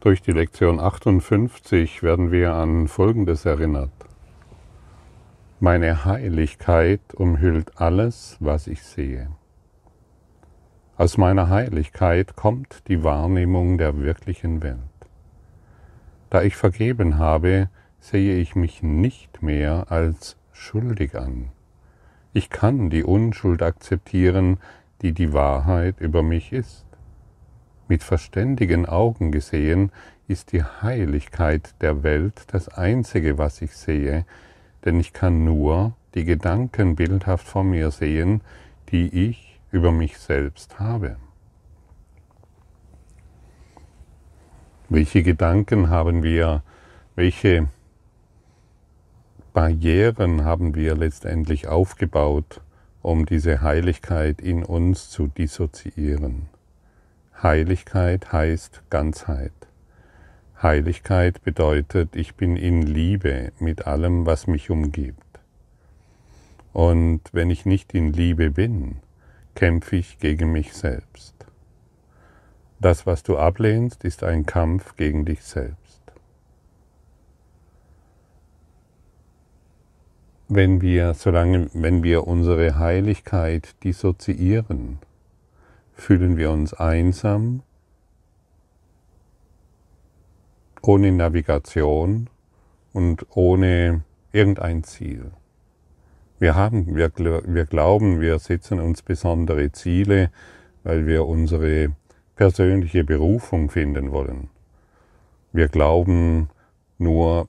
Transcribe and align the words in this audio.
Durch 0.00 0.22
die 0.22 0.32
Lektion 0.32 0.80
58 0.80 2.02
werden 2.02 2.32
wir 2.32 2.54
an 2.54 2.88
Folgendes 2.88 3.44
erinnert. 3.44 3.92
Meine 5.60 6.06
Heiligkeit 6.06 7.02
umhüllt 7.12 7.78
alles, 7.78 8.38
was 8.40 8.66
ich 8.66 8.82
sehe. 8.82 9.28
Aus 10.96 11.18
meiner 11.18 11.50
Heiligkeit 11.50 12.34
kommt 12.34 12.88
die 12.88 13.04
Wahrnehmung 13.04 13.76
der 13.76 13.98
wirklichen 13.98 14.62
Welt. 14.62 14.78
Da 16.30 16.40
ich 16.44 16.56
vergeben 16.56 17.18
habe, 17.18 17.68
sehe 17.98 18.38
ich 18.38 18.56
mich 18.56 18.82
nicht 18.82 19.42
mehr 19.42 19.92
als 19.92 20.38
schuldig 20.54 21.14
an. 21.14 21.50
Ich 22.32 22.48
kann 22.48 22.88
die 22.88 23.04
Unschuld 23.04 23.62
akzeptieren, 23.62 24.60
die 25.02 25.12
die 25.12 25.34
Wahrheit 25.34 26.00
über 26.00 26.22
mich 26.22 26.54
ist. 26.54 26.86
Mit 27.90 28.04
verständigen 28.04 28.86
Augen 28.86 29.32
gesehen 29.32 29.90
ist 30.28 30.52
die 30.52 30.62
Heiligkeit 30.62 31.74
der 31.80 32.04
Welt 32.04 32.44
das 32.52 32.68
Einzige, 32.68 33.36
was 33.36 33.60
ich 33.62 33.72
sehe, 33.72 34.26
denn 34.84 35.00
ich 35.00 35.12
kann 35.12 35.44
nur 35.44 35.94
die 36.14 36.24
Gedanken 36.24 36.94
bildhaft 36.94 37.48
vor 37.48 37.64
mir 37.64 37.90
sehen, 37.90 38.42
die 38.92 39.08
ich 39.28 39.58
über 39.72 39.90
mich 39.90 40.18
selbst 40.18 40.78
habe. 40.78 41.16
Welche 44.88 45.24
Gedanken 45.24 45.90
haben 45.90 46.22
wir, 46.22 46.62
welche 47.16 47.66
Barrieren 49.52 50.44
haben 50.44 50.76
wir 50.76 50.94
letztendlich 50.94 51.66
aufgebaut, 51.66 52.60
um 53.02 53.26
diese 53.26 53.62
Heiligkeit 53.62 54.40
in 54.40 54.62
uns 54.62 55.10
zu 55.10 55.26
dissoziieren? 55.26 56.59
Heiligkeit 57.42 58.32
heißt 58.32 58.82
Ganzheit. 58.90 59.54
Heiligkeit 60.62 61.42
bedeutet, 61.42 62.14
ich 62.14 62.34
bin 62.34 62.54
in 62.54 62.82
Liebe 62.82 63.52
mit 63.58 63.86
allem, 63.86 64.26
was 64.26 64.46
mich 64.46 64.68
umgibt. 64.68 65.40
Und 66.74 67.22
wenn 67.32 67.48
ich 67.48 67.64
nicht 67.64 67.94
in 67.94 68.12
Liebe 68.12 68.50
bin, 68.50 68.96
kämpfe 69.54 69.96
ich 69.96 70.18
gegen 70.18 70.52
mich 70.52 70.74
selbst. 70.74 71.34
Das, 72.78 73.06
was 73.06 73.22
du 73.22 73.38
ablehnst, 73.38 74.04
ist 74.04 74.22
ein 74.22 74.44
Kampf 74.44 74.96
gegen 74.96 75.24
dich 75.24 75.42
selbst. 75.42 76.02
Wenn 80.48 80.82
wir, 80.82 81.14
solange, 81.14 81.70
wenn 81.72 82.02
wir 82.02 82.26
unsere 82.26 82.78
Heiligkeit 82.78 83.82
dissoziieren, 83.82 84.98
fühlen 86.00 86.36
wir 86.36 86.50
uns 86.50 86.74
einsam, 86.74 87.62
ohne 90.82 91.12
Navigation 91.12 92.30
und 92.92 93.26
ohne 93.30 94.02
irgendein 94.32 94.82
Ziel. 94.82 95.30
Wir, 96.38 96.54
haben, 96.54 96.96
wir, 96.96 97.12
wir 97.16 97.66
glauben, 97.66 98.20
wir 98.20 98.38
setzen 98.38 98.80
uns 98.80 99.02
besondere 99.02 99.72
Ziele, 99.72 100.30
weil 100.84 101.06
wir 101.06 101.26
unsere 101.26 101.92
persönliche 102.34 103.04
Berufung 103.04 103.68
finden 103.68 104.10
wollen. 104.10 104.48
Wir 105.52 105.68
glauben 105.68 106.48
nur, 106.96 107.46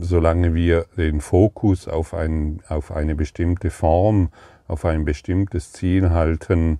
solange 0.00 0.54
wir 0.54 0.86
den 0.96 1.20
Fokus 1.20 1.88
auf, 1.88 2.14
ein, 2.14 2.62
auf 2.68 2.92
eine 2.92 3.16
bestimmte 3.16 3.70
Form, 3.70 4.28
auf 4.68 4.84
ein 4.84 5.04
bestimmtes 5.04 5.72
Ziel 5.72 6.10
halten, 6.10 6.78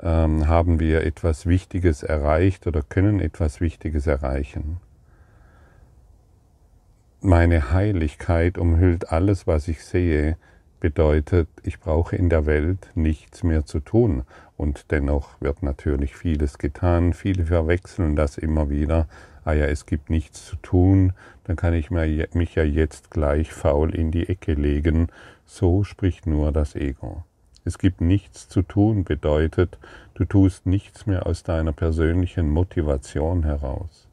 haben 0.00 0.80
wir 0.80 1.04
etwas 1.04 1.46
Wichtiges 1.46 2.02
erreicht 2.02 2.66
oder 2.66 2.82
können 2.82 3.20
etwas 3.20 3.60
Wichtiges 3.60 4.06
erreichen. 4.06 4.78
Meine 7.20 7.72
Heiligkeit 7.72 8.58
umhüllt 8.58 9.10
alles, 9.10 9.48
was 9.48 9.66
ich 9.66 9.84
sehe, 9.84 10.36
bedeutet, 10.78 11.48
ich 11.64 11.80
brauche 11.80 12.14
in 12.14 12.28
der 12.28 12.46
Welt 12.46 12.90
nichts 12.94 13.42
mehr 13.42 13.66
zu 13.66 13.80
tun. 13.80 14.22
Und 14.56 14.92
dennoch 14.92 15.40
wird 15.40 15.64
natürlich 15.64 16.14
vieles 16.14 16.58
getan. 16.58 17.12
Viele 17.12 17.46
verwechseln 17.46 18.14
das 18.14 18.38
immer 18.38 18.70
wieder. 18.70 19.08
Ah 19.44 19.54
ja, 19.54 19.66
es 19.66 19.86
gibt 19.86 20.10
nichts 20.10 20.46
zu 20.46 20.56
tun, 20.56 21.12
dann 21.44 21.56
kann 21.56 21.74
ich 21.74 21.90
mich 21.90 22.54
ja 22.54 22.62
jetzt 22.62 23.10
gleich 23.10 23.52
faul 23.52 23.94
in 23.94 24.10
die 24.10 24.28
Ecke 24.28 24.52
legen. 24.52 25.08
So 25.46 25.82
spricht 25.84 26.26
nur 26.26 26.52
das 26.52 26.76
Ego. 26.76 27.24
Es 27.68 27.76
gibt 27.76 28.00
nichts 28.00 28.48
zu 28.48 28.62
tun 28.62 29.04
bedeutet, 29.04 29.78
du 30.14 30.24
tust 30.24 30.64
nichts 30.64 31.04
mehr 31.04 31.26
aus 31.26 31.42
deiner 31.42 31.72
persönlichen 31.72 32.48
Motivation 32.48 33.42
heraus. 33.42 34.08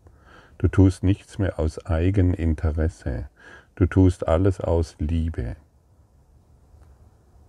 Du 0.58 0.68
tust 0.68 1.04
nichts 1.04 1.40
mehr 1.40 1.58
aus 1.58 1.86
Eigeninteresse. 1.86 3.30
Du 3.76 3.86
tust 3.86 4.28
alles 4.28 4.60
aus 4.60 4.98
Liebe. 5.00 5.56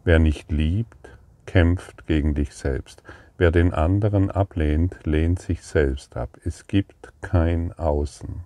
Wer 0.04 0.20
nicht 0.20 0.52
liebt, 0.52 1.08
kämpft 1.44 2.06
gegen 2.06 2.36
dich 2.36 2.54
selbst. 2.54 3.02
Wer 3.36 3.50
den 3.50 3.74
anderen 3.74 4.30
ablehnt, 4.30 5.04
lehnt 5.04 5.40
sich 5.40 5.62
selbst 5.62 6.16
ab. 6.16 6.38
Es 6.44 6.68
gibt 6.68 7.12
kein 7.20 7.72
Außen. 7.72 8.44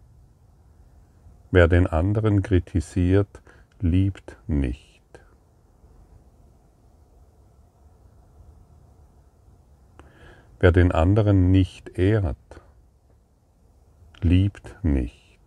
Wer 1.51 1.69
den 1.69 1.87
anderen 1.87 2.41
kritisiert, 2.41 3.43
liebt 3.81 4.39
nicht. 4.47 4.90
Wer 10.63 10.73
den 10.73 10.93
anderen 10.93 11.51
nicht 11.51 11.99
ehrt, 11.99 12.37
liebt 14.21 14.77
nicht. 14.83 15.41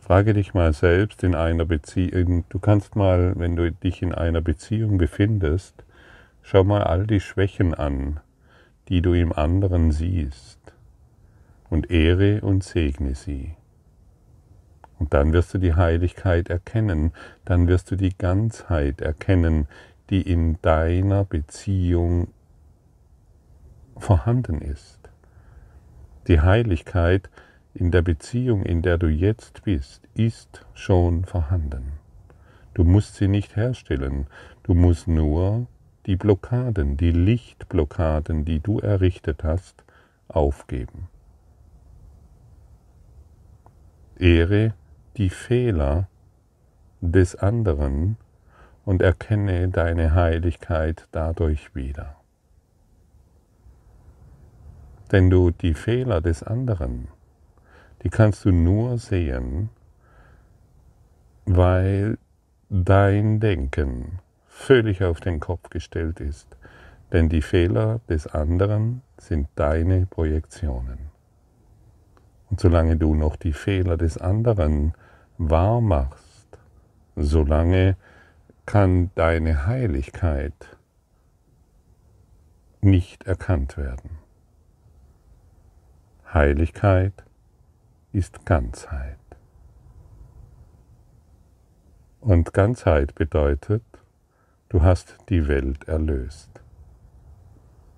Frage 0.00 0.34
dich 0.34 0.52
mal 0.52 0.72
selbst 0.72 1.22
in 1.22 1.36
einer 1.36 1.64
Beziehung, 1.64 2.44
du 2.48 2.58
kannst 2.58 2.96
mal, 2.96 3.34
wenn 3.36 3.54
du 3.54 3.70
dich 3.70 4.02
in 4.02 4.12
einer 4.12 4.40
Beziehung 4.40 4.98
befindest, 4.98 5.84
schau 6.42 6.64
mal 6.64 6.82
all 6.82 7.06
die 7.06 7.20
Schwächen 7.20 7.72
an, 7.72 8.18
die 8.88 9.00
du 9.00 9.12
im 9.12 9.32
anderen 9.32 9.92
siehst, 9.92 10.58
und 11.70 11.92
ehre 11.92 12.40
und 12.40 12.64
segne 12.64 13.14
sie. 13.14 13.54
Und 14.98 15.14
dann 15.14 15.32
wirst 15.32 15.54
du 15.54 15.58
die 15.58 15.74
Heiligkeit 15.74 16.50
erkennen, 16.50 17.12
dann 17.44 17.68
wirst 17.68 17.92
du 17.92 17.96
die 17.96 18.16
Ganzheit 18.18 19.02
erkennen, 19.02 19.68
die 20.10 20.22
in 20.22 20.60
deiner 20.62 21.24
Beziehung 21.24 22.28
vorhanden 23.96 24.60
ist. 24.60 25.10
Die 26.28 26.40
Heiligkeit 26.40 27.30
in 27.74 27.90
der 27.90 28.02
Beziehung, 28.02 28.62
in 28.64 28.82
der 28.82 28.98
du 28.98 29.08
jetzt 29.08 29.62
bist, 29.64 30.02
ist 30.14 30.64
schon 30.74 31.24
vorhanden. 31.24 31.92
Du 32.74 32.84
musst 32.84 33.16
sie 33.16 33.28
nicht 33.28 33.56
herstellen, 33.56 34.26
du 34.62 34.74
musst 34.74 35.08
nur 35.08 35.66
die 36.06 36.16
Blockaden, 36.16 36.96
die 36.96 37.10
Lichtblockaden, 37.10 38.44
die 38.44 38.60
du 38.60 38.78
errichtet 38.78 39.44
hast, 39.44 39.84
aufgeben. 40.28 41.08
Ehre 44.18 44.74
die 45.16 45.30
Fehler 45.30 46.08
des 47.00 47.36
anderen 47.36 48.16
und 48.84 49.02
erkenne 49.02 49.68
deine 49.68 50.14
Heiligkeit 50.14 51.08
dadurch 51.12 51.74
wieder. 51.74 52.16
Denn 55.12 55.30
du 55.30 55.50
die 55.50 55.74
Fehler 55.74 56.20
des 56.20 56.42
anderen, 56.42 57.08
die 58.02 58.10
kannst 58.10 58.44
du 58.44 58.50
nur 58.50 58.98
sehen, 58.98 59.70
weil 61.44 62.18
dein 62.68 63.40
Denken 63.40 64.18
völlig 64.46 65.04
auf 65.04 65.20
den 65.20 65.38
Kopf 65.38 65.70
gestellt 65.70 66.20
ist. 66.20 66.48
Denn 67.12 67.28
die 67.28 67.42
Fehler 67.42 68.00
des 68.08 68.26
anderen 68.26 69.02
sind 69.16 69.48
deine 69.54 70.06
Projektionen. 70.06 70.98
Und 72.50 72.60
solange 72.60 72.96
du 72.96 73.14
noch 73.14 73.36
die 73.36 73.52
Fehler 73.52 73.96
des 73.96 74.18
anderen 74.18 74.94
wahr 75.38 75.80
machst, 75.80 76.48
solange 77.14 77.96
kann 78.66 79.10
deine 79.14 79.66
Heiligkeit 79.66 80.76
nicht 82.80 83.24
erkannt 83.24 83.76
werden. 83.76 84.25
Heiligkeit 86.34 87.12
ist 88.12 88.44
Ganzheit. 88.44 89.16
Und 92.20 92.52
Ganzheit 92.52 93.14
bedeutet, 93.14 93.84
du 94.68 94.82
hast 94.82 95.18
die 95.28 95.46
Welt 95.46 95.84
erlöst. 95.84 96.50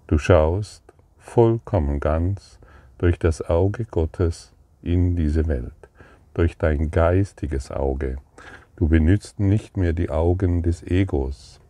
Du 0.07 0.19
schaust 0.19 0.83
vollkommen 1.17 2.01
ganz 2.01 2.59
durch 2.99 3.19
das 3.19 3.41
Auge 3.41 3.87
Gottes 3.87 4.53
in 4.83 5.17
diese 5.17 5.47
Welt, 5.47 5.89
durch 6.35 6.59
dein 6.59 6.91
geistiges 6.91 7.71
Auge. 7.71 8.19
Du 8.77 8.89
benutzt 8.89 9.41
nicht 9.41 9.79
mehr 9.79 9.95
die 9.95 10.11
Augen 10.11 10.63
des 10.63 10.83
Egos. 10.83 11.61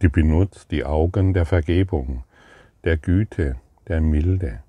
Du 0.00 0.10
benutzt 0.10 0.70
die 0.70 0.84
Augen 0.84 1.32
der 1.32 1.46
Vergebung, 1.46 2.24
der 2.84 2.98
Güte, 2.98 3.56
der 3.88 4.02
Milde. 4.02 4.63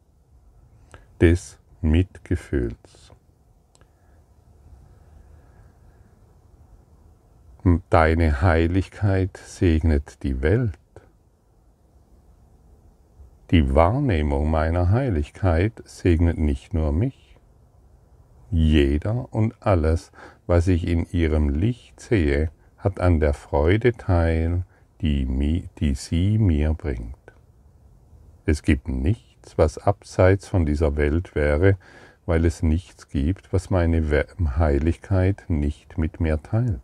Des 1.22 1.60
Mitgefühls. 1.82 3.12
Deine 7.90 8.42
Heiligkeit 8.42 9.38
segnet 9.38 10.22
die 10.24 10.42
Welt. 10.42 10.78
Die 13.52 13.74
Wahrnehmung 13.74 14.52
meiner 14.52 14.92
Heiligkeit 14.92 15.74
segnet 15.86 16.38
nicht 16.38 16.74
nur 16.74 16.92
mich. 16.92 17.38
Jeder 18.52 19.34
und 19.34 19.56
alles, 19.62 20.12
was 20.46 20.68
ich 20.68 20.88
in 20.88 21.06
ihrem 21.12 21.50
Licht 21.50 22.00
sehe, 22.00 22.52
hat 22.78 23.00
an 23.00 23.20
der 23.20 23.34
Freude 23.34 23.94
teil, 23.94 24.64
die, 25.02 25.68
die 25.80 25.96
sie 25.96 26.38
mir 26.38 26.74
bringt. 26.74 27.16
Es 28.46 28.62
gibt 28.62 28.88
nichts, 28.88 29.35
was 29.58 29.78
abseits 29.78 30.48
von 30.48 30.66
dieser 30.66 30.96
Welt 30.96 31.36
wäre, 31.36 31.78
weil 32.26 32.46
es 32.46 32.64
nichts 32.64 33.10
gibt, 33.10 33.54
was 33.54 33.70
meine 33.70 34.04
Heiligkeit 34.58 35.46
nicht 35.48 35.98
mit 35.98 36.20
mir 36.20 36.42
teilt. 36.42 36.82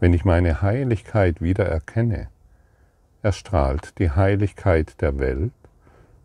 Wenn 0.00 0.14
ich 0.14 0.24
meine 0.24 0.62
Heiligkeit 0.62 1.40
wieder 1.40 1.66
erkenne, 1.66 2.28
erstrahlt 3.22 3.98
die 3.98 4.10
Heiligkeit 4.10 5.00
der 5.00 5.18
Welt, 5.18 5.52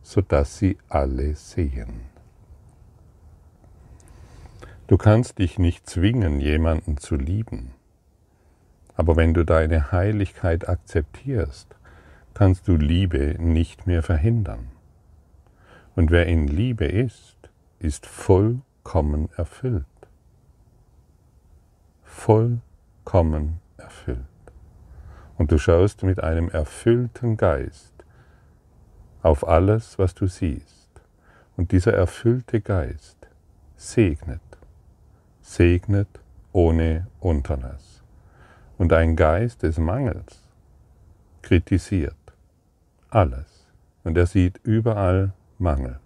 sodass 0.01 0.57
sie 0.57 0.77
alle 0.89 1.35
sehen. 1.35 2.01
Du 4.87 4.97
kannst 4.97 5.37
dich 5.37 5.59
nicht 5.59 5.89
zwingen, 5.89 6.39
jemanden 6.39 6.97
zu 6.97 7.15
lieben, 7.15 7.73
aber 8.95 9.15
wenn 9.15 9.33
du 9.33 9.43
deine 9.43 9.91
Heiligkeit 9.91 10.67
akzeptierst, 10.67 11.75
kannst 12.33 12.67
du 12.67 12.77
Liebe 12.77 13.35
nicht 13.37 13.85
mehr 13.85 14.01
verhindern. 14.01 14.69
Und 15.97 16.11
wer 16.11 16.27
in 16.27 16.47
Liebe 16.47 16.85
ist, 16.85 17.35
ist 17.79 18.05
vollkommen 18.05 19.29
erfüllt. 19.35 19.83
Vollkommen 22.03 23.59
erfüllt. 23.77 24.19
Und 25.39 25.51
du 25.51 25.57
schaust 25.57 26.03
mit 26.03 26.21
einem 26.21 26.49
erfüllten 26.49 27.35
Geist 27.35 27.95
auf 29.23 29.47
alles, 29.47 29.97
was 29.97 30.13
du 30.13 30.27
siehst. 30.27 30.91
Und 31.55 31.71
dieser 31.71 31.93
erfüllte 31.93 32.61
Geist 32.61 33.17
segnet, 33.75 34.39
segnet 35.41 36.19
ohne 36.53 37.07
Unterlass. 37.19 38.03
Und 38.77 38.93
ein 38.93 39.15
Geist 39.15 39.63
des 39.63 39.79
Mangels 39.79 40.43
kritisiert, 41.41 42.13
alles. 43.09 43.65
Und 44.03 44.15
er 44.15 44.27
sieht 44.27 44.59
überall 44.63 45.33
Mangel. 45.59 45.99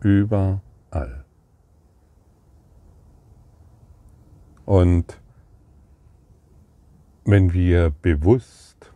Überall. 0.00 1.24
Und 4.64 5.20
wenn 7.24 7.52
wir 7.52 7.90
bewusst 7.90 8.92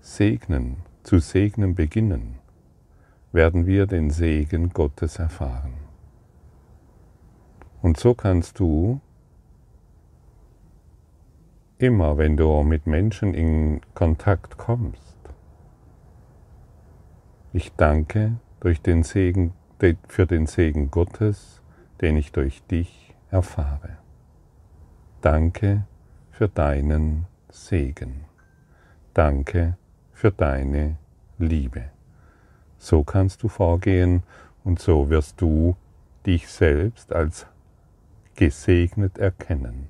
segnen, 0.00 0.78
zu 1.02 1.18
segnen 1.18 1.74
beginnen, 1.74 2.38
werden 3.32 3.66
wir 3.66 3.86
den 3.86 4.10
Segen 4.10 4.70
Gottes 4.70 5.18
erfahren. 5.18 5.74
Und 7.82 7.98
so 7.98 8.14
kannst 8.14 8.58
du 8.58 9.00
immer, 11.78 12.18
wenn 12.18 12.36
du 12.36 12.62
mit 12.62 12.86
Menschen 12.86 13.34
in 13.34 13.80
Kontakt 13.94 14.58
kommst, 14.58 15.09
ich 17.52 17.72
danke 17.72 18.36
durch 18.60 18.80
den 18.80 19.02
Segen, 19.02 19.52
für 20.08 20.26
den 20.26 20.46
Segen 20.46 20.90
Gottes, 20.90 21.62
den 22.00 22.16
ich 22.16 22.32
durch 22.32 22.62
dich 22.64 23.14
erfahre. 23.30 23.96
Danke 25.20 25.84
für 26.30 26.48
deinen 26.48 27.26
Segen. 27.48 28.24
Danke 29.14 29.76
für 30.12 30.30
deine 30.30 30.96
Liebe. 31.38 31.84
So 32.78 33.04
kannst 33.04 33.42
du 33.42 33.48
vorgehen 33.48 34.22
und 34.64 34.78
so 34.78 35.10
wirst 35.10 35.40
du 35.40 35.76
dich 36.26 36.48
selbst 36.48 37.12
als 37.12 37.46
gesegnet 38.36 39.18
erkennen. 39.18 39.88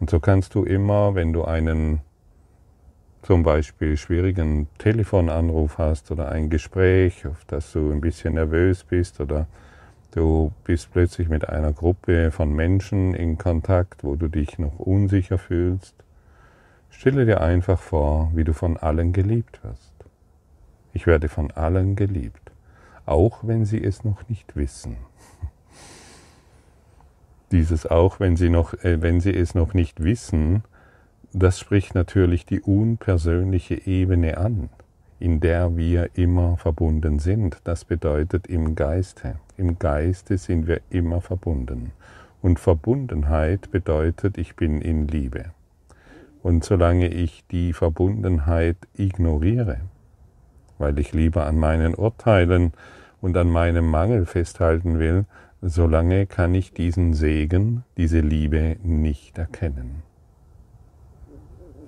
Und 0.00 0.10
so 0.10 0.20
kannst 0.20 0.54
du 0.54 0.64
immer, 0.64 1.14
wenn 1.14 1.32
du 1.32 1.44
einen 1.44 2.00
zum 3.26 3.42
Beispiel 3.42 3.96
schwierigen 3.96 4.68
Telefonanruf 4.78 5.78
hast 5.78 6.12
oder 6.12 6.30
ein 6.30 6.48
Gespräch, 6.48 7.26
auf 7.26 7.44
das 7.48 7.72
du 7.72 7.90
ein 7.90 8.00
bisschen 8.00 8.34
nervös 8.34 8.84
bist 8.84 9.20
oder 9.20 9.48
du 10.12 10.52
bist 10.62 10.92
plötzlich 10.92 11.28
mit 11.28 11.48
einer 11.48 11.72
Gruppe 11.72 12.30
von 12.30 12.54
Menschen 12.54 13.14
in 13.14 13.36
Kontakt, 13.36 14.04
wo 14.04 14.14
du 14.14 14.28
dich 14.28 14.60
noch 14.60 14.78
unsicher 14.78 15.38
fühlst, 15.38 15.96
stelle 16.88 17.26
dir 17.26 17.40
einfach 17.40 17.80
vor, 17.80 18.30
wie 18.32 18.44
du 18.44 18.52
von 18.52 18.76
allen 18.76 19.12
geliebt 19.12 19.58
wirst. 19.64 19.92
Ich 20.92 21.08
werde 21.08 21.28
von 21.28 21.50
allen 21.50 21.96
geliebt, 21.96 22.52
auch 23.06 23.40
wenn 23.42 23.64
sie 23.64 23.82
es 23.82 24.04
noch 24.04 24.28
nicht 24.28 24.54
wissen. 24.54 24.98
Dieses 27.50 27.86
auch, 27.86 28.20
wenn 28.20 28.36
sie, 28.36 28.50
noch, 28.50 28.72
äh, 28.84 29.02
wenn 29.02 29.20
sie 29.20 29.34
es 29.34 29.56
noch 29.56 29.74
nicht 29.74 30.04
wissen, 30.04 30.62
das 31.38 31.60
spricht 31.60 31.94
natürlich 31.94 32.46
die 32.46 32.62
unpersönliche 32.62 33.86
Ebene 33.86 34.38
an, 34.38 34.70
in 35.20 35.40
der 35.40 35.76
wir 35.76 36.08
immer 36.14 36.56
verbunden 36.56 37.18
sind. 37.18 37.58
Das 37.64 37.84
bedeutet 37.84 38.46
im 38.46 38.74
Geiste. 38.74 39.34
Im 39.58 39.78
Geiste 39.78 40.38
sind 40.38 40.66
wir 40.66 40.80
immer 40.88 41.20
verbunden. 41.20 41.92
Und 42.40 42.58
Verbundenheit 42.58 43.70
bedeutet, 43.70 44.38
ich 44.38 44.56
bin 44.56 44.80
in 44.80 45.08
Liebe. 45.08 45.46
Und 46.42 46.64
solange 46.64 47.08
ich 47.08 47.44
die 47.50 47.74
Verbundenheit 47.74 48.78
ignoriere, 48.96 49.80
weil 50.78 50.98
ich 50.98 51.12
lieber 51.12 51.44
an 51.44 51.58
meinen 51.58 51.94
Urteilen 51.94 52.72
und 53.20 53.36
an 53.36 53.50
meinem 53.50 53.90
Mangel 53.90 54.24
festhalten 54.24 54.98
will, 54.98 55.26
solange 55.60 56.26
kann 56.26 56.54
ich 56.54 56.72
diesen 56.72 57.12
Segen, 57.12 57.84
diese 57.98 58.20
Liebe 58.20 58.76
nicht 58.82 59.36
erkennen. 59.36 60.02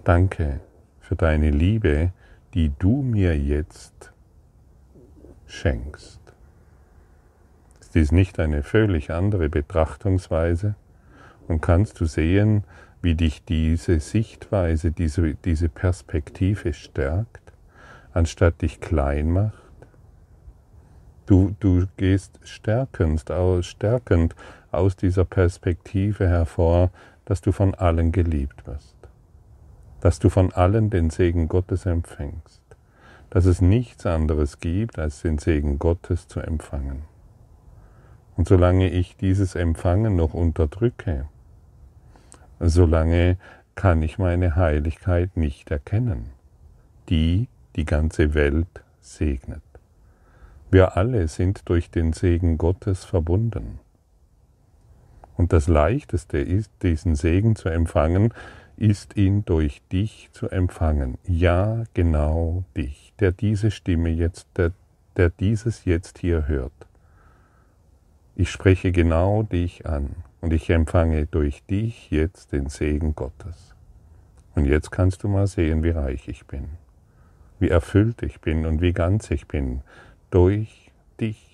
Danke 0.04 0.60
für 1.00 1.16
deine 1.16 1.50
Liebe, 1.50 2.12
die 2.54 2.72
du 2.78 3.02
mir 3.02 3.38
jetzt 3.38 4.12
schenkst. 5.46 6.20
Ist 7.80 7.94
dies 7.94 8.12
nicht 8.12 8.38
eine 8.38 8.62
völlig 8.62 9.10
andere 9.10 9.48
Betrachtungsweise? 9.48 10.74
Und 11.46 11.60
kannst 11.60 12.00
du 12.00 12.04
sehen, 12.04 12.64
wie 13.00 13.14
dich 13.14 13.44
diese 13.44 14.00
Sichtweise, 14.00 14.92
diese, 14.92 15.34
diese 15.34 15.68
Perspektive 15.68 16.74
stärkt, 16.74 17.52
anstatt 18.12 18.60
dich 18.62 18.80
klein 18.80 19.30
macht? 19.30 19.54
Du, 21.26 21.54
du 21.60 21.86
gehst 21.96 22.40
stärkend 22.44 23.24
stärkend 23.62 24.34
aus 24.70 24.96
dieser 24.96 25.24
Perspektive 25.24 26.28
hervor, 26.28 26.90
dass 27.24 27.40
du 27.40 27.52
von 27.52 27.74
allen 27.74 28.12
geliebt 28.12 28.66
wirst 28.66 28.97
dass 30.00 30.18
du 30.18 30.28
von 30.28 30.52
allen 30.52 30.90
den 30.90 31.10
Segen 31.10 31.48
Gottes 31.48 31.86
empfängst, 31.86 32.62
dass 33.30 33.44
es 33.44 33.60
nichts 33.60 34.06
anderes 34.06 34.60
gibt, 34.60 34.98
als 34.98 35.22
den 35.22 35.38
Segen 35.38 35.78
Gottes 35.78 36.28
zu 36.28 36.40
empfangen. 36.40 37.02
Und 38.36 38.46
solange 38.46 38.88
ich 38.90 39.16
dieses 39.16 39.54
Empfangen 39.54 40.14
noch 40.14 40.32
unterdrücke, 40.34 41.28
solange 42.60 43.36
kann 43.74 44.02
ich 44.02 44.18
meine 44.18 44.56
Heiligkeit 44.56 45.36
nicht 45.36 45.70
erkennen, 45.70 46.30
die 47.08 47.48
die 47.76 47.84
ganze 47.84 48.34
Welt 48.34 48.82
segnet. 49.00 49.62
Wir 50.70 50.96
alle 50.96 51.28
sind 51.28 51.68
durch 51.68 51.90
den 51.90 52.12
Segen 52.12 52.58
Gottes 52.58 53.04
verbunden. 53.04 53.78
Und 55.36 55.52
das 55.52 55.68
Leichteste 55.68 56.38
ist, 56.38 56.70
diesen 56.82 57.14
Segen 57.14 57.56
zu 57.56 57.68
empfangen, 57.68 58.34
ist 58.78 59.16
ihn 59.16 59.44
durch 59.44 59.82
dich 59.90 60.30
zu 60.32 60.48
empfangen. 60.48 61.18
Ja, 61.26 61.84
genau 61.94 62.64
dich, 62.76 63.12
der 63.18 63.32
diese 63.32 63.70
Stimme 63.70 64.10
jetzt, 64.10 64.46
der, 64.56 64.72
der 65.16 65.30
dieses 65.30 65.84
jetzt 65.84 66.18
hier 66.18 66.46
hört. 66.46 66.72
Ich 68.36 68.50
spreche 68.50 68.92
genau 68.92 69.42
dich 69.42 69.86
an 69.86 70.14
und 70.40 70.52
ich 70.52 70.70
empfange 70.70 71.26
durch 71.26 71.64
dich 71.64 72.10
jetzt 72.10 72.52
den 72.52 72.68
Segen 72.68 73.16
Gottes. 73.16 73.74
Und 74.54 74.64
jetzt 74.64 74.90
kannst 74.90 75.24
du 75.24 75.28
mal 75.28 75.48
sehen, 75.48 75.82
wie 75.82 75.90
reich 75.90 76.28
ich 76.28 76.46
bin, 76.46 76.68
wie 77.58 77.68
erfüllt 77.68 78.22
ich 78.22 78.40
bin 78.40 78.64
und 78.64 78.80
wie 78.80 78.92
ganz 78.92 79.30
ich 79.32 79.48
bin 79.48 79.80
durch 80.30 80.92
dich. 81.20 81.47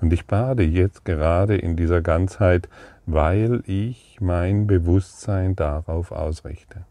Und 0.00 0.12
ich 0.12 0.26
bade 0.26 0.62
jetzt 0.62 1.04
gerade 1.04 1.56
in 1.56 1.76
dieser 1.76 2.02
Ganzheit, 2.02 2.68
weil 3.06 3.62
ich 3.66 4.18
mein 4.20 4.66
Bewusstsein 4.66 5.56
darauf 5.56 6.12
ausrichte. 6.12 6.84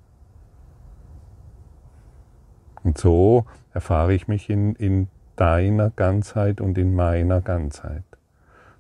Und 2.83 2.97
so 2.97 3.45
erfahre 3.73 4.13
ich 4.13 4.27
mich 4.27 4.49
in, 4.49 4.75
in 4.75 5.07
deiner 5.35 5.89
Ganzheit 5.89 6.61
und 6.61 6.77
in 6.77 6.95
meiner 6.95 7.41
Ganzheit. 7.41 8.03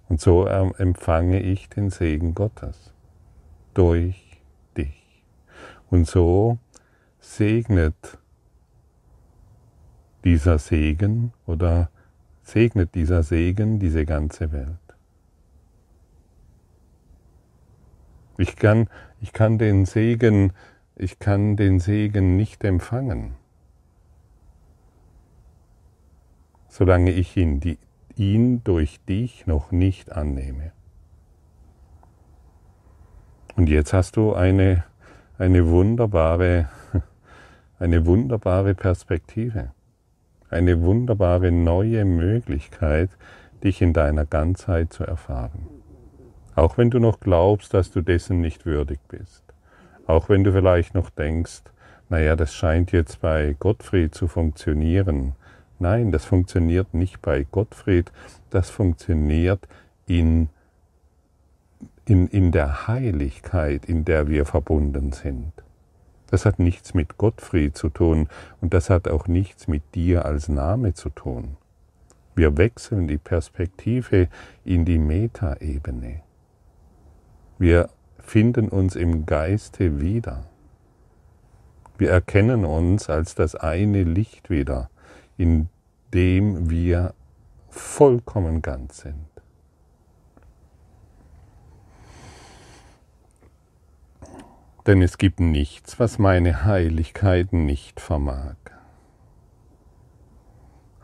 Und 0.07 0.21
so 0.21 0.45
empfange 0.45 1.39
ich 1.41 1.69
den 1.69 1.89
Segen 1.89 2.35
Gottes 2.35 2.93
durch 3.73 4.41
dich. 4.77 5.23
Und 5.89 6.07
so 6.07 6.57
segnet 7.19 8.19
dieser 10.23 10.59
Segen 10.59 11.33
oder 11.45 11.89
segnet 12.45 12.95
dieser 12.95 13.23
Segen 13.23 13.79
diese 13.79 14.05
ganze 14.05 14.51
Welt. 14.53 14.77
Ich 18.37 18.55
kann, 18.55 18.87
ich 19.19 19.33
kann 19.33 19.57
den 19.57 19.85
Segen, 19.85 20.53
ich 20.95 21.19
kann 21.19 21.57
den 21.57 21.79
Segen 21.79 22.37
nicht 22.37 22.63
empfangen, 22.63 23.35
solange 26.67 27.11
ich 27.11 27.35
ihn, 27.35 27.59
die, 27.59 27.79
ihn 28.15 28.63
durch 28.63 28.99
dich 29.05 29.47
noch 29.47 29.71
nicht 29.71 30.11
annehme. 30.11 30.71
Und 33.55 33.69
jetzt 33.69 33.93
hast 33.93 34.17
du 34.17 34.33
eine, 34.33 34.83
eine 35.37 35.67
wunderbare, 35.67 36.69
eine 37.79 38.05
wunderbare 38.05 38.75
Perspektive, 38.75 39.71
eine 40.55 40.81
wunderbare 40.81 41.51
neue 41.51 42.05
Möglichkeit, 42.05 43.09
dich 43.61 43.81
in 43.81 43.91
deiner 43.91 44.25
Ganzheit 44.25 44.93
zu 44.93 45.03
erfahren. 45.03 45.67
Auch 46.55 46.77
wenn 46.77 46.89
du 46.89 46.99
noch 46.99 47.19
glaubst, 47.19 47.73
dass 47.73 47.91
du 47.91 47.99
dessen 48.01 48.39
nicht 48.39 48.65
würdig 48.65 48.99
bist. 49.09 49.43
Auch 50.07 50.29
wenn 50.29 50.45
du 50.45 50.53
vielleicht 50.53 50.95
noch 50.95 51.09
denkst, 51.09 51.63
naja, 52.07 52.37
das 52.37 52.53
scheint 52.53 52.93
jetzt 52.93 53.19
bei 53.19 53.57
Gottfried 53.59 54.15
zu 54.15 54.29
funktionieren. 54.29 55.35
Nein, 55.77 56.13
das 56.13 56.23
funktioniert 56.23 56.93
nicht 56.93 57.21
bei 57.21 57.45
Gottfried, 57.51 58.13
das 58.49 58.69
funktioniert 58.69 59.67
in, 60.07 60.47
in, 62.05 62.27
in 62.27 62.53
der 62.53 62.87
Heiligkeit, 62.87 63.83
in 63.83 64.05
der 64.05 64.29
wir 64.29 64.45
verbunden 64.45 65.11
sind. 65.11 65.51
Das 66.35 66.45
hat 66.45 66.59
nichts 66.59 66.93
mit 66.93 67.17
Gottfried 67.17 67.77
zu 67.77 67.87
tun 67.87 68.27
und 68.59 68.73
das 68.73 68.89
hat 68.89 69.07
auch 69.07 69.25
nichts 69.25 69.69
mit 69.69 69.95
dir 69.95 70.25
als 70.25 70.49
Name 70.49 70.93
zu 70.93 71.09
tun. 71.09 71.55
Wir 72.35 72.57
wechseln 72.57 73.07
die 73.07 73.17
Perspektive 73.17 74.27
in 74.65 74.83
die 74.83 74.97
Metaebene. 74.97 76.23
Wir 77.57 77.87
finden 78.19 78.67
uns 78.67 78.97
im 78.97 79.25
Geiste 79.25 80.01
wieder. 80.01 80.43
Wir 81.97 82.09
erkennen 82.09 82.65
uns 82.65 83.09
als 83.09 83.35
das 83.35 83.55
eine 83.55 84.03
Licht 84.03 84.49
wieder, 84.49 84.89
in 85.37 85.69
dem 86.13 86.69
wir 86.69 87.13
vollkommen 87.69 88.61
ganz 88.61 88.97
sind. 88.97 89.34
Denn 94.87 95.01
es 95.01 95.17
gibt 95.17 95.39
nichts, 95.39 95.99
was 95.99 96.19
meine 96.19 96.63
Heiligkeit 96.63 97.53
nicht 97.53 97.99
vermag. 97.99 98.55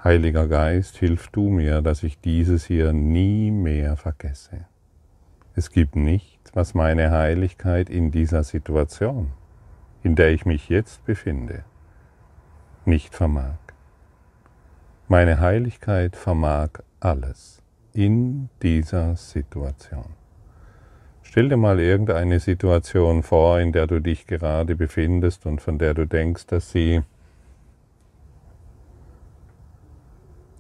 Heiliger 0.03 0.47
Geist, 0.47 0.97
hilf 0.97 1.29
du 1.29 1.49
mir, 1.49 1.81
dass 1.81 2.03
ich 2.03 2.19
dieses 2.19 2.65
hier 2.65 2.93
nie 2.93 3.49
mehr 3.49 3.97
vergesse. 3.97 4.65
Es 5.55 5.71
gibt 5.71 5.95
nichts, 5.95 6.55
was 6.55 6.75
meine 6.75 7.11
Heiligkeit 7.11 7.89
in 7.89 8.11
dieser 8.11 8.43
Situation, 8.43 9.31
in 10.03 10.15
der 10.15 10.31
ich 10.31 10.45
mich 10.45 10.69
jetzt 10.69 11.03
befinde, 11.05 11.63
nicht 12.85 13.15
vermag. 13.15 13.57
Meine 15.07 15.39
Heiligkeit 15.39 16.15
vermag 16.15 16.69
alles 16.99 17.61
in 17.93 18.49
dieser 18.61 19.15
Situation. 19.15 20.20
Stell 21.31 21.47
dir 21.47 21.55
mal 21.55 21.79
irgendeine 21.79 22.41
Situation 22.41 23.23
vor, 23.23 23.57
in 23.61 23.71
der 23.71 23.87
du 23.87 24.01
dich 24.01 24.27
gerade 24.27 24.75
befindest 24.75 25.45
und 25.45 25.61
von 25.61 25.77
der 25.77 25.93
du 25.93 26.05
denkst, 26.05 26.47
dass 26.47 26.73
sie 26.73 27.03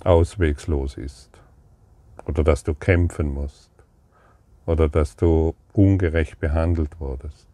auswegslos 0.05 0.95
ist 0.95 1.41
oder 2.25 2.45
dass 2.45 2.63
du 2.63 2.73
kämpfen 2.73 3.33
musst 3.33 3.69
oder 4.65 4.87
dass 4.87 5.17
du 5.17 5.55
ungerecht 5.73 6.39
behandelt 6.39 7.01
wurdest. 7.01 7.49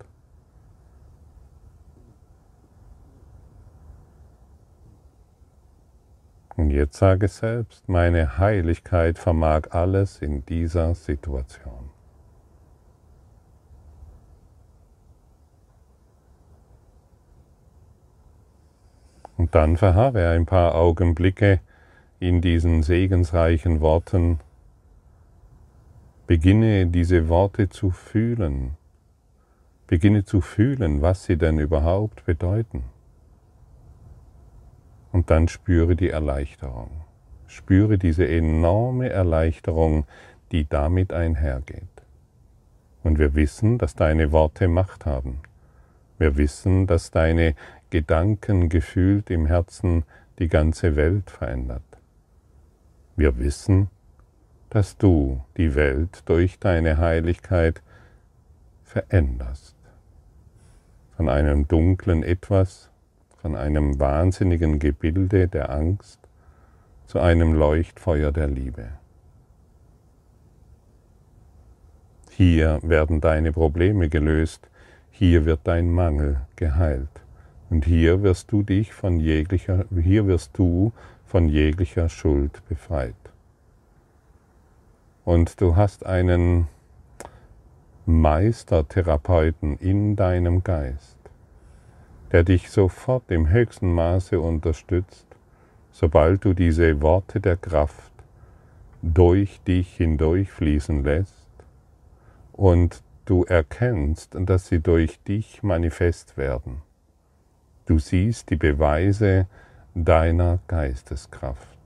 Und 6.56 6.70
jetzt 6.70 7.00
sage 7.00 7.28
selbst, 7.30 7.90
meine 7.90 8.38
Heiligkeit 8.38 9.18
vermag 9.18 9.72
alles 9.72 10.22
in 10.22 10.46
dieser 10.46 10.94
Situation. 10.94 11.77
Und 19.38 19.54
dann 19.54 19.78
verharre 19.78 20.30
ein 20.30 20.46
paar 20.46 20.76
Augenblicke 20.76 21.60
in 22.20 22.42
diesen 22.42 22.84
segensreichen 22.84 23.80
Worten 23.82 24.40
Beginne 26.28 26.88
diese 26.88 27.30
Worte 27.30 27.70
zu 27.70 27.92
fühlen. 27.92 28.76
Beginne 29.88 30.26
zu 30.26 30.42
fühlen, 30.42 31.02
was 31.02 31.24
sie 31.24 31.38
denn 31.38 31.58
überhaupt 31.58 32.26
bedeuten. 32.26 32.84
Und 35.14 35.30
dann 35.30 35.48
spüre 35.48 35.96
die 35.96 36.10
Erleichterung. 36.10 36.90
Spüre 37.48 37.98
diese 37.98 38.28
enorme 38.28 39.10
Erleichterung, 39.10 40.06
die 40.52 40.68
damit 40.68 41.14
einhergeht. 41.14 41.84
Und 43.04 43.20
wir 43.20 43.34
wissen, 43.34 43.78
dass 43.78 43.96
deine 43.96 44.34
Worte 44.34 44.68
Macht 44.68 45.06
haben. 45.06 45.40
Wir 46.18 46.36
wissen, 46.36 46.88
dass 46.88 47.10
deine 47.12 47.56
Gedanken 47.90 48.68
gefühlt 48.68 49.30
im 49.30 49.46
Herzen 49.46 50.04
die 50.40 50.50
ganze 50.50 50.96
Welt 50.96 51.32
verändert. 51.32 51.84
Wir 53.16 53.38
wissen, 53.38 53.90
dass 54.70 54.98
du 54.98 55.42
die 55.56 55.74
Welt 55.74 56.24
durch 56.26 56.60
deine 56.60 56.98
Heiligkeit 56.98 57.82
veränderst. 58.84 59.76
Von 61.16 61.30
einem 61.30 61.68
dunklen 61.68 62.24
Etwas, 62.24 62.90
von 63.42 63.56
einem 63.56 64.00
wahnsinnigen 64.00 64.80
Gebilde 64.80 65.48
der 65.48 65.70
Angst 65.70 66.20
zu 67.06 67.20
einem 67.20 67.54
Leuchtfeuer 67.54 68.32
der 68.32 68.48
Liebe. 68.48 68.90
Hier 72.32 72.80
werden 72.84 73.22
deine 73.22 73.54
Probleme 73.54 74.10
gelöst, 74.10 74.70
hier 75.10 75.46
wird 75.46 75.62
dein 75.64 75.90
Mangel 75.90 76.42
geheilt 76.56 77.10
und 77.70 77.86
hier 77.86 78.24
wirst 78.24 78.52
du 78.52 78.64
dich 78.64 78.94
von 78.94 79.20
jeglicher, 79.20 79.86
hier 80.02 80.28
wirst 80.28 80.58
du 80.58 80.92
von 81.26 81.50
jeglicher 81.50 82.10
Schuld 82.10 82.62
befreit 82.70 83.16
und 85.28 85.60
du 85.60 85.76
hast 85.76 86.06
einen 86.06 86.70
Meistertherapeuten 88.06 89.78
in 89.78 90.16
deinem 90.16 90.64
Geist, 90.64 91.18
der 92.32 92.44
dich 92.44 92.70
sofort 92.70 93.30
im 93.30 93.50
höchsten 93.50 93.94
Maße 93.94 94.40
unterstützt, 94.40 95.28
sobald 95.92 96.46
du 96.46 96.54
diese 96.54 97.02
Worte 97.02 97.42
der 97.42 97.58
Kraft 97.58 98.14
durch 99.02 99.60
dich 99.68 99.98
hindurchfließen 99.98 101.04
lässt 101.04 101.50
und 102.54 103.04
du 103.26 103.44
erkennst, 103.44 104.38
dass 104.40 104.70
sie 104.70 104.80
durch 104.80 105.22
dich 105.24 105.62
manifest 105.62 106.38
werden. 106.38 106.87
Du 107.88 108.00
siehst 108.00 108.50
die 108.50 108.58
Beweise 108.58 109.48
deiner 109.96 110.60
Geisteskraft 110.68 111.80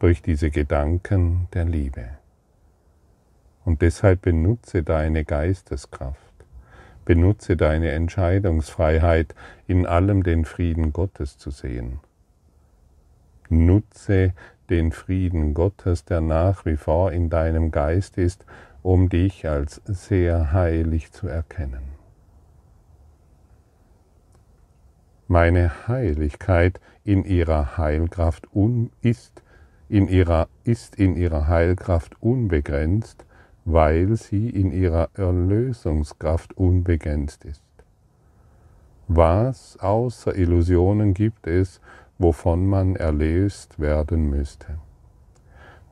durch 0.00 0.22
diese 0.22 0.50
Gedanken 0.50 1.46
der 1.54 1.64
Liebe. 1.64 2.08
Und 3.64 3.80
deshalb 3.80 4.22
benutze 4.22 4.82
deine 4.82 5.24
Geisteskraft, 5.24 6.18
benutze 7.04 7.56
deine 7.56 7.92
Entscheidungsfreiheit, 7.92 9.36
in 9.68 9.86
allem 9.86 10.24
den 10.24 10.44
Frieden 10.44 10.92
Gottes 10.92 11.38
zu 11.38 11.50
sehen. 11.52 12.00
Nutze 13.48 14.32
den 14.68 14.90
Frieden 14.90 15.54
Gottes, 15.54 16.04
der 16.04 16.22
nach 16.22 16.66
wie 16.66 16.76
vor 16.76 17.12
in 17.12 17.30
deinem 17.30 17.70
Geist 17.70 18.18
ist, 18.18 18.44
um 18.82 19.08
dich 19.08 19.46
als 19.48 19.80
sehr 19.86 20.50
heilig 20.50 21.12
zu 21.12 21.28
erkennen. 21.28 21.93
Meine 25.26 25.88
Heiligkeit 25.88 26.80
in 27.04 27.24
ihrer 27.24 27.76
Heilkraft 27.76 28.46
un 28.54 28.90
ist, 29.00 29.42
in 29.88 30.08
ihrer, 30.08 30.48
ist 30.64 30.96
in 30.96 31.16
ihrer 31.16 31.48
Heilkraft 31.48 32.20
unbegrenzt 32.20 33.24
weil 33.64 34.16
sie 34.16 34.50
in 34.50 34.72
ihrer 34.72 35.08
Erlösungskraft 35.14 36.56
unbegrenzt 36.56 37.44
ist. 37.44 37.62
Was 39.08 39.78
außer 39.80 40.34
Illusionen 40.34 41.14
gibt 41.14 41.46
es, 41.46 41.80
wovon 42.18 42.66
man 42.66 42.96
erlöst 42.96 43.78
werden 43.78 44.30
müsste. 44.30 44.78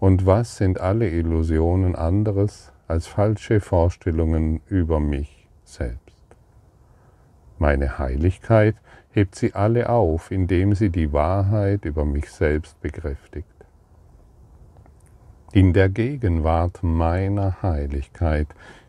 Und 0.00 0.26
was 0.26 0.56
sind 0.56 0.80
alle 0.80 1.08
Illusionen 1.08 1.94
anderes 1.94 2.72
als 2.88 3.06
falsche 3.06 3.60
Vorstellungen 3.60 4.60
über 4.66 5.00
mich 5.00 5.48
selbst? 5.64 6.00
Meine 7.58 7.98
Heiligkeit 7.98 8.74
hebt 9.12 9.35
sie 9.35 9.54
alle 9.54 9.88
auf, 9.88 10.31
indem 10.31 10.75
sie 10.75 10.90
die 10.90 11.12
Wahrheit 11.12 11.85
über 11.85 12.04
mich 12.04 12.31
selbst 12.31 12.81
bekräftigt. 12.81 13.47
In 15.52 15.75
der 15.75 15.90
Gegenwart 15.90 16.83
meiner 16.83 17.62
Heiligkeit, 17.62 18.49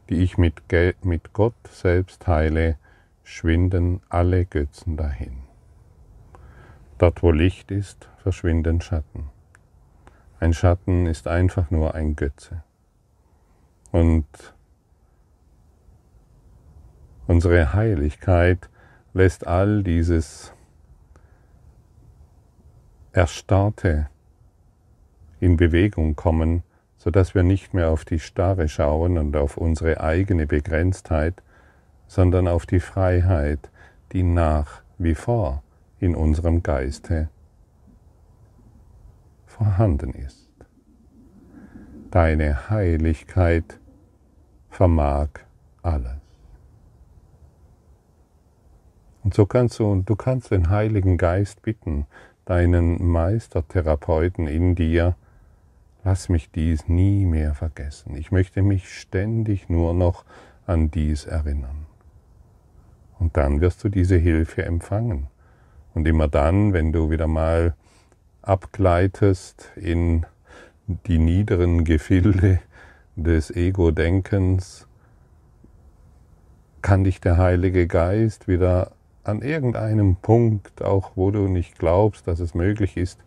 die 0.10 0.24
ich 0.24 0.38
mit, 0.38 0.64
mit 1.04 1.34
Gott 1.34 1.56
selbst 1.70 2.22
teile, 2.22 2.78
schwinden 3.24 4.02
alle 4.10 4.46
Götzen 4.46 4.96
dahin. 4.96 5.44
Dort, 6.98 7.22
wo 7.22 7.32
Licht 7.32 7.72
ist, 7.72 8.10
verschwinden 8.18 8.80
Schatten. 8.80 9.30
Ein 10.40 10.54
Schatten 10.54 11.06
ist 11.06 11.28
einfach 11.28 11.70
nur 11.70 11.96
ein 11.96 12.16
Götze. 12.16 12.64
Und 13.92 14.26
unsere 17.28 17.74
Heiligkeit 17.74 18.70
lässt 19.14 19.46
all 19.46 19.84
dieses 19.84 20.54
Erstarrte 23.12 24.10
in 25.40 25.58
Bewegung 25.58 26.16
kommen, 26.16 26.64
sodass 26.98 27.36
wir 27.36 27.44
nicht 27.44 27.74
mehr 27.74 27.90
auf 27.90 28.06
die 28.06 28.20
Starre 28.20 28.68
schauen 28.68 29.18
und 29.18 29.36
auf 29.36 29.58
unsere 29.58 30.02
eigene 30.02 30.48
Begrenztheit, 30.48 31.44
sondern 32.08 32.48
auf 32.48 32.66
die 32.66 32.80
Freiheit, 32.80 33.70
die 34.14 34.24
nach 34.24 34.82
wie 34.98 35.16
vor 35.16 35.64
in 36.00 36.16
unserem 36.16 36.64
Geiste 36.64 37.30
vorhanden 39.46 40.14
ist. 40.14 40.50
Deine 42.10 42.70
Heiligkeit 42.70 43.80
vermag 44.70 45.30
alles. 45.82 46.23
Und 49.34 49.38
so 49.38 49.46
kannst 49.48 49.80
du, 49.80 50.04
du 50.06 50.16
kannst 50.16 50.52
den 50.52 50.70
Heiligen 50.70 51.18
Geist 51.18 51.64
bitten, 51.64 52.06
deinen 52.46 53.04
Meistertherapeuten 53.04 54.46
in 54.46 54.76
dir, 54.76 55.16
lass 56.04 56.30
mich 56.30 56.52
dies 56.52 56.88
nie 56.88 57.26
mehr 57.26 57.56
vergessen. 57.56 58.16
Ich 58.16 58.32
möchte 58.32 58.62
mich 58.62 58.94
ständig 58.94 59.70
nur 59.70 59.96
noch 59.96 60.24
an 60.68 60.92
dies 60.92 61.26
erinnern. 61.26 61.88
Und 63.18 63.36
dann 63.36 63.60
wirst 63.60 63.84
du 63.84 63.90
diese 63.90 64.18
Hilfe 64.18 64.66
empfangen. 64.66 65.26
Und 65.96 66.08
immer 66.08 66.28
dann, 66.28 66.74
wenn 66.74 66.92
du 66.92 67.10
wieder 67.10 67.26
mal 67.26 67.74
abgleitest 68.44 69.72
in 69.76 70.28
die 71.08 71.18
niederen 71.18 71.86
Gefilde 71.86 72.60
des 73.16 73.50
Ego-Denkens, 73.50 74.88
kann 76.84 77.04
dich 77.04 77.20
der 77.20 77.38
Heilige 77.38 77.88
Geist 77.88 78.48
wieder 78.48 78.92
an 79.24 79.42
irgendeinem 79.42 80.16
Punkt, 80.18 80.84
auch 80.84 81.12
wo 81.16 81.32
du 81.32 81.48
nicht 81.48 81.80
glaubst, 81.80 82.28
dass 82.28 82.40
es 82.40 82.54
möglich 82.54 82.98
ist, 82.98 83.20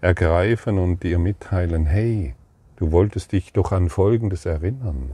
ergreifen 0.00 0.78
und 0.78 1.02
dir 1.02 1.18
mitteilen, 1.18 1.86
hey, 1.86 2.34
du 2.76 2.92
wolltest 2.92 3.32
dich 3.32 3.52
doch 3.52 3.72
an 3.72 3.88
Folgendes 3.88 4.46
erinnern. 4.46 5.12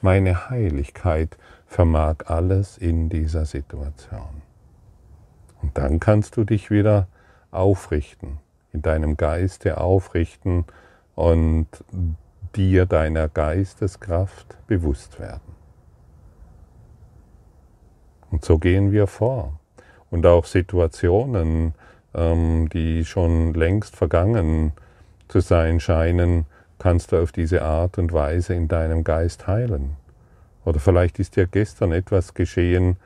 Meine 0.00 0.50
Heiligkeit 0.50 1.36
vermag 1.66 2.26
alles 2.26 2.76
in 2.76 3.08
dieser 3.08 3.46
Situation. 3.46 4.42
Und 5.62 5.78
dann 5.78 6.00
kannst 6.00 6.36
du 6.36 6.44
dich 6.44 6.70
wieder 6.70 7.06
aufrichten, 7.52 8.38
in 8.72 8.82
deinem 8.82 9.16
Geiste 9.16 9.78
aufrichten 9.78 10.64
und 11.14 11.68
dir 12.56 12.86
deiner 12.86 13.28
Geisteskraft 13.28 14.58
bewusst 14.66 15.20
werden. 15.20 15.61
Und 18.32 18.44
so 18.44 18.58
gehen 18.58 18.90
wir 18.90 19.06
vor. 19.06 19.60
Und 20.10 20.26
auch 20.26 20.46
Situationen, 20.46 21.74
ähm, 22.14 22.68
die 22.70 23.04
schon 23.04 23.54
längst 23.54 23.94
vergangen 23.94 24.72
zu 25.28 25.40
sein 25.40 25.78
scheinen, 25.78 26.46
kannst 26.78 27.12
du 27.12 27.22
auf 27.22 27.30
diese 27.30 27.62
Art 27.62 27.98
und 27.98 28.12
Weise 28.12 28.54
in 28.54 28.66
deinem 28.66 29.04
Geist 29.04 29.46
heilen. 29.46 29.96
Oder 30.64 30.80
vielleicht 30.80 31.18
ist 31.18 31.36
dir 31.36 31.46
gestern 31.46 31.92
etwas 31.92 32.34
geschehen, 32.34 32.96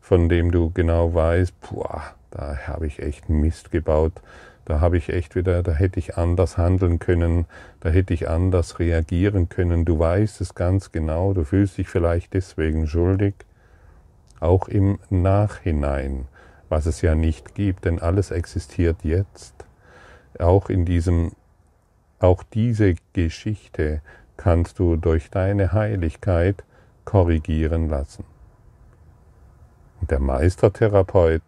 von 0.00 0.28
dem 0.28 0.50
du 0.50 0.70
genau 0.70 1.14
weißt, 1.14 1.54
boah, 1.60 2.02
da 2.30 2.56
habe 2.66 2.86
ich 2.86 3.00
echt 3.00 3.28
Mist 3.28 3.70
gebaut, 3.70 4.12
da 4.64 4.80
habe 4.80 4.96
ich 4.96 5.08
echt 5.08 5.34
wieder, 5.36 5.62
da 5.62 5.72
hätte 5.72 5.98
ich 5.98 6.16
anders 6.16 6.58
handeln 6.58 6.98
können, 6.98 7.46
da 7.80 7.90
hätte 7.90 8.14
ich 8.14 8.28
anders 8.28 8.78
reagieren 8.78 9.48
können. 9.48 9.84
Du 9.84 9.98
weißt 9.98 10.40
es 10.40 10.54
ganz 10.54 10.92
genau, 10.92 11.32
du 11.32 11.44
fühlst 11.44 11.78
dich 11.78 11.88
vielleicht 11.88 12.34
deswegen 12.34 12.86
schuldig, 12.86 13.34
auch 14.42 14.68
im 14.68 14.98
Nachhinein, 15.10 16.26
was 16.68 16.86
es 16.86 17.02
ja 17.02 17.14
nicht 17.14 17.54
gibt, 17.54 17.84
denn 17.84 18.00
alles 18.00 18.30
existiert 18.30 19.04
jetzt. 19.04 19.54
Auch 20.38 20.68
in 20.68 20.84
diesem, 20.84 21.32
auch 22.18 22.42
diese 22.42 22.94
Geschichte 23.12 24.00
kannst 24.36 24.78
du 24.78 24.96
durch 24.96 25.30
deine 25.30 25.72
Heiligkeit 25.72 26.64
korrigieren 27.04 27.88
lassen. 27.88 28.24
Und 30.00 30.10
der 30.10 30.20
Meistertherapeut, 30.20 31.42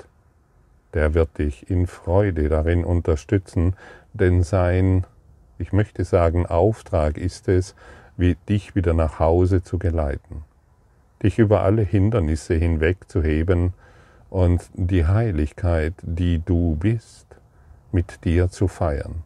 der 0.92 1.14
wird 1.14 1.38
dich 1.38 1.68
in 1.68 1.86
Freude 1.86 2.48
darin 2.48 2.84
unterstützen, 2.84 3.74
denn 4.12 4.44
sein, 4.44 5.04
ich 5.58 5.72
möchte 5.72 6.04
sagen, 6.04 6.46
Auftrag 6.46 7.18
ist 7.18 7.48
es, 7.48 7.74
dich 8.48 8.76
wieder 8.76 8.94
nach 8.94 9.18
Hause 9.18 9.62
zu 9.64 9.78
geleiten, 9.78 10.44
dich 11.24 11.38
über 11.38 11.62
alle 11.62 11.82
Hindernisse 11.82 12.54
hinwegzuheben 12.54 13.72
und 14.30 14.68
die 14.74 15.06
Heiligkeit, 15.06 15.94
die 16.02 16.38
du 16.38 16.76
bist, 16.76 17.26
mit 17.90 18.24
dir 18.24 18.50
zu 18.50 18.68
feiern. 18.68 19.24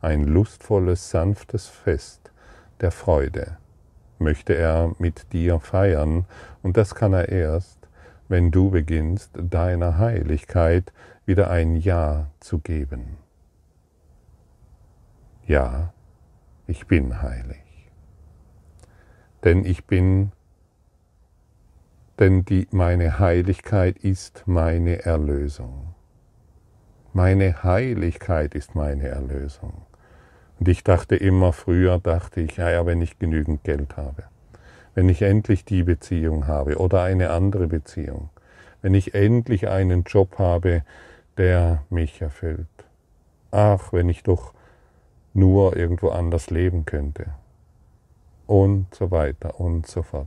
Ein 0.00 0.24
lustvolles, 0.24 1.10
sanftes 1.10 1.66
Fest 1.66 2.30
der 2.80 2.92
Freude 2.92 3.58
möchte 4.18 4.54
er 4.54 4.94
mit 4.98 5.32
dir 5.32 5.60
feiern, 5.60 6.24
und 6.62 6.76
das 6.76 6.94
kann 6.94 7.12
er 7.12 7.28
erst, 7.28 7.78
wenn 8.28 8.50
du 8.50 8.70
beginnst, 8.70 9.30
deiner 9.34 9.98
Heiligkeit 9.98 10.92
wieder 11.24 11.50
ein 11.50 11.76
Ja 11.76 12.30
zu 12.40 12.58
geben. 12.58 13.16
Ja, 15.46 15.92
ich 16.66 16.86
bin 16.86 17.22
heilig. 17.22 17.62
Denn 19.44 19.64
ich 19.64 19.86
bin, 19.86 20.32
denn 22.18 22.44
die, 22.44 22.68
meine 22.70 23.18
Heiligkeit 23.18 23.98
ist 23.98 24.42
meine 24.46 25.04
Erlösung. 25.04 25.94
Meine 27.12 27.62
Heiligkeit 27.62 28.54
ist 28.54 28.74
meine 28.74 29.08
Erlösung. 29.08 29.82
Und 30.58 30.68
ich 30.68 30.84
dachte 30.84 31.16
immer 31.16 31.52
früher, 31.52 31.98
dachte 31.98 32.40
ich, 32.40 32.56
ja, 32.56 32.70
ja, 32.70 32.86
wenn 32.86 33.00
ich 33.00 33.18
genügend 33.18 33.64
Geld 33.64 33.96
habe 33.96 34.24
wenn 34.98 35.08
ich 35.08 35.22
endlich 35.22 35.64
die 35.64 35.84
Beziehung 35.84 36.48
habe 36.48 36.78
oder 36.78 37.04
eine 37.04 37.30
andere 37.30 37.68
Beziehung, 37.68 38.30
wenn 38.82 38.94
ich 38.94 39.14
endlich 39.14 39.68
einen 39.68 40.02
Job 40.02 40.40
habe, 40.40 40.82
der 41.36 41.84
mich 41.88 42.20
erfüllt. 42.20 42.66
Ach, 43.52 43.92
wenn 43.92 44.08
ich 44.08 44.24
doch 44.24 44.54
nur 45.34 45.76
irgendwo 45.76 46.08
anders 46.08 46.50
leben 46.50 46.84
könnte. 46.84 47.26
Und 48.48 48.92
so 48.92 49.12
weiter 49.12 49.60
und 49.60 49.86
so 49.86 50.02
fort. 50.02 50.26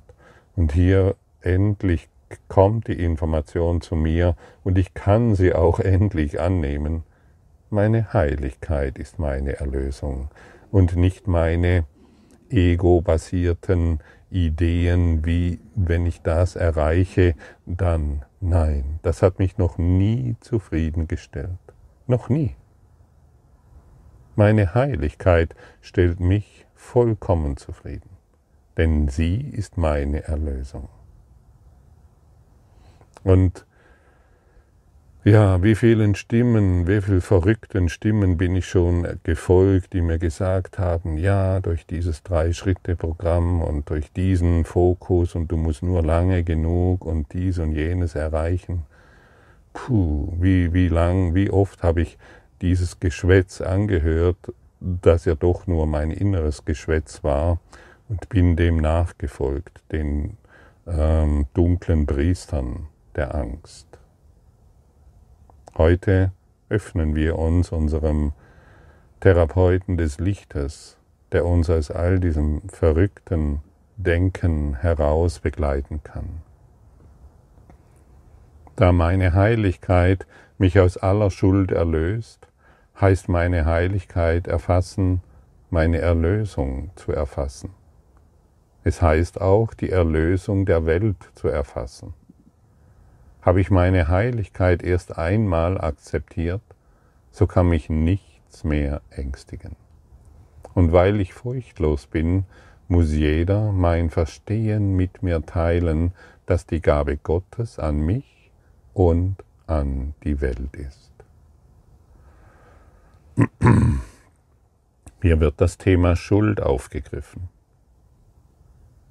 Und 0.56 0.72
hier 0.72 1.16
endlich 1.42 2.10
kommt 2.48 2.88
die 2.88 3.04
Information 3.04 3.82
zu 3.82 3.96
mir 3.96 4.36
und 4.64 4.78
ich 4.78 4.94
kann 4.94 5.36
sie 5.36 5.54
auch 5.54 5.80
endlich 5.80 6.40
annehmen. 6.40 7.04
Meine 7.70 8.14
Heiligkeit 8.14 8.98
ist 8.98 9.20
meine 9.20 9.60
Erlösung 9.60 10.30
und 10.72 10.96
nicht 10.96 11.28
meine 11.28 11.86
ego-basierten 12.50 14.00
Ideen 14.30 15.26
wie, 15.26 15.60
wenn 15.76 16.06
ich 16.06 16.22
das 16.22 16.56
erreiche, 16.56 17.36
dann 17.66 18.24
nein. 18.40 19.00
Das 19.02 19.22
hat 19.22 19.40
mich 19.40 19.58
noch 19.58 19.78
nie 19.78 20.36
zufriedengestellt. 20.40 21.60
Noch 22.08 22.30
nie. 22.30 22.56
Meine 24.36 24.74
Heiligkeit 24.74 25.56
stellt 25.82 26.20
mich 26.20 26.66
vollkommen 26.74 27.58
zufrieden, 27.58 28.10
denn 28.78 29.10
sie 29.10 29.42
ist 29.42 29.78
meine 29.78 30.24
Erlösung. 30.24 30.88
Und 33.24 33.66
ja, 35.24 35.62
wie 35.62 35.76
vielen 35.76 36.16
Stimmen, 36.16 36.88
wie 36.88 37.00
vielen 37.00 37.22
verrückten 37.22 37.90
Stimmen 37.90 38.38
bin 38.38 38.56
ich 38.56 38.66
schon 38.66 39.06
gefolgt, 39.24 39.94
die 39.94 40.02
mir 40.02 40.18
gesagt 40.18 40.80
haben, 40.80 41.16
ja, 41.18 41.60
durch 41.60 41.86
dieses 41.86 42.24
Drei-Schritte-Programm 42.24 43.62
und 43.62 43.88
durch 43.92 44.12
diesen 44.14 44.66
Fokus 44.66 45.36
und 45.36 45.52
du 45.52 45.58
musst 45.58 45.84
nur 45.84 46.02
lange 46.04 46.44
genug 46.44 47.06
und 47.06 47.32
dies 47.34 47.60
und 47.60 47.74
jenes 47.74 48.16
erreichen. 48.16 48.84
puh, 49.74 50.34
wie, 50.40 50.74
wie 50.74 50.88
lang, 50.88 51.36
wie 51.36 51.52
oft 51.52 51.84
habe 51.84 52.02
ich 52.02 52.18
dieses 52.62 53.00
Geschwätz 53.00 53.62
angehört, 53.62 54.38
das 54.80 55.26
ja 55.26 55.36
doch 55.36 55.68
nur 55.68 55.86
mein 55.88 56.12
inneres 56.12 56.66
Geschwätz 56.66 57.24
war 57.24 57.60
und 58.10 58.28
bin 58.30 58.56
dem 58.56 58.78
nachgefolgt, 58.78 59.82
den 59.92 60.38
ähm, 60.88 61.46
dunklen 61.54 62.06
Priestern 62.08 62.88
der 63.16 63.36
Angst. 63.36 63.88
Heute 65.78 66.32
öffnen 66.70 67.16
wir 67.16 67.38
uns 67.38 67.72
unserem 67.72 68.34
Therapeuten 69.20 69.98
des 69.98 70.20
Lichtes, 70.20 70.98
der 71.32 71.46
uns 71.46 71.70
aus 71.70 71.92
all 71.92 72.20
diesem 72.20 72.68
verrückten 72.70 73.62
Denken 73.98 74.76
heraus 74.76 75.40
begleiten 75.40 76.02
kann. 76.04 76.42
Da 78.76 78.92
meine 78.92 79.34
Heiligkeit 79.34 80.26
mich 80.58 80.80
aus 80.80 80.98
aller 80.98 81.30
Schuld 81.30 81.72
erlöst, 81.72 82.48
heißt 83.00 83.30
meine 83.30 83.66
Heiligkeit 83.66 84.48
erfassen, 84.48 85.22
meine 85.70 86.00
Erlösung 86.00 86.92
zu 86.96 87.12
erfassen. 87.12 87.72
Es 88.84 89.02
heißt 89.02 89.40
auch, 89.40 89.74
die 89.74 89.90
Erlösung 89.90 90.66
der 90.66 90.86
Welt 90.86 91.18
zu 91.36 91.48
erfassen. 91.48 92.14
Habe 93.42 93.62
ich 93.62 93.72
meine 93.72 94.08
Heiligkeit 94.08 94.84
erst 94.84 95.18
einmal 95.18 95.80
akzeptiert, 95.82 96.62
so 97.32 97.48
kann 97.48 97.70
mich 97.70 97.90
nichts 97.90 98.64
mehr 98.64 99.02
ängstigen. 99.10 99.76
Und 100.74 100.92
weil 100.92 101.20
ich 101.20 101.34
furchtlos 101.34 102.06
bin, 102.06 102.46
muss 102.88 103.12
jeder 103.12 103.72
mein 103.72 104.10
Verstehen 104.10 104.96
mit 104.96 105.24
mir 105.24 105.46
teilen, 105.46 106.14
dass 106.46 106.66
die 106.66 106.82
Gabe 106.82 107.18
Gottes 107.18 107.80
an 107.80 108.00
mich 108.00 108.52
und 108.94 109.38
an 109.66 110.14
die 110.24 110.42
Welt 110.42 110.76
ist. 110.76 111.12
Hier 115.22 115.40
wird 115.40 115.62
das 115.62 115.78
Thema 115.78 116.16
Schuld 116.16 116.62
aufgegriffen. 116.62 117.50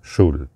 Schuld. 0.03 0.51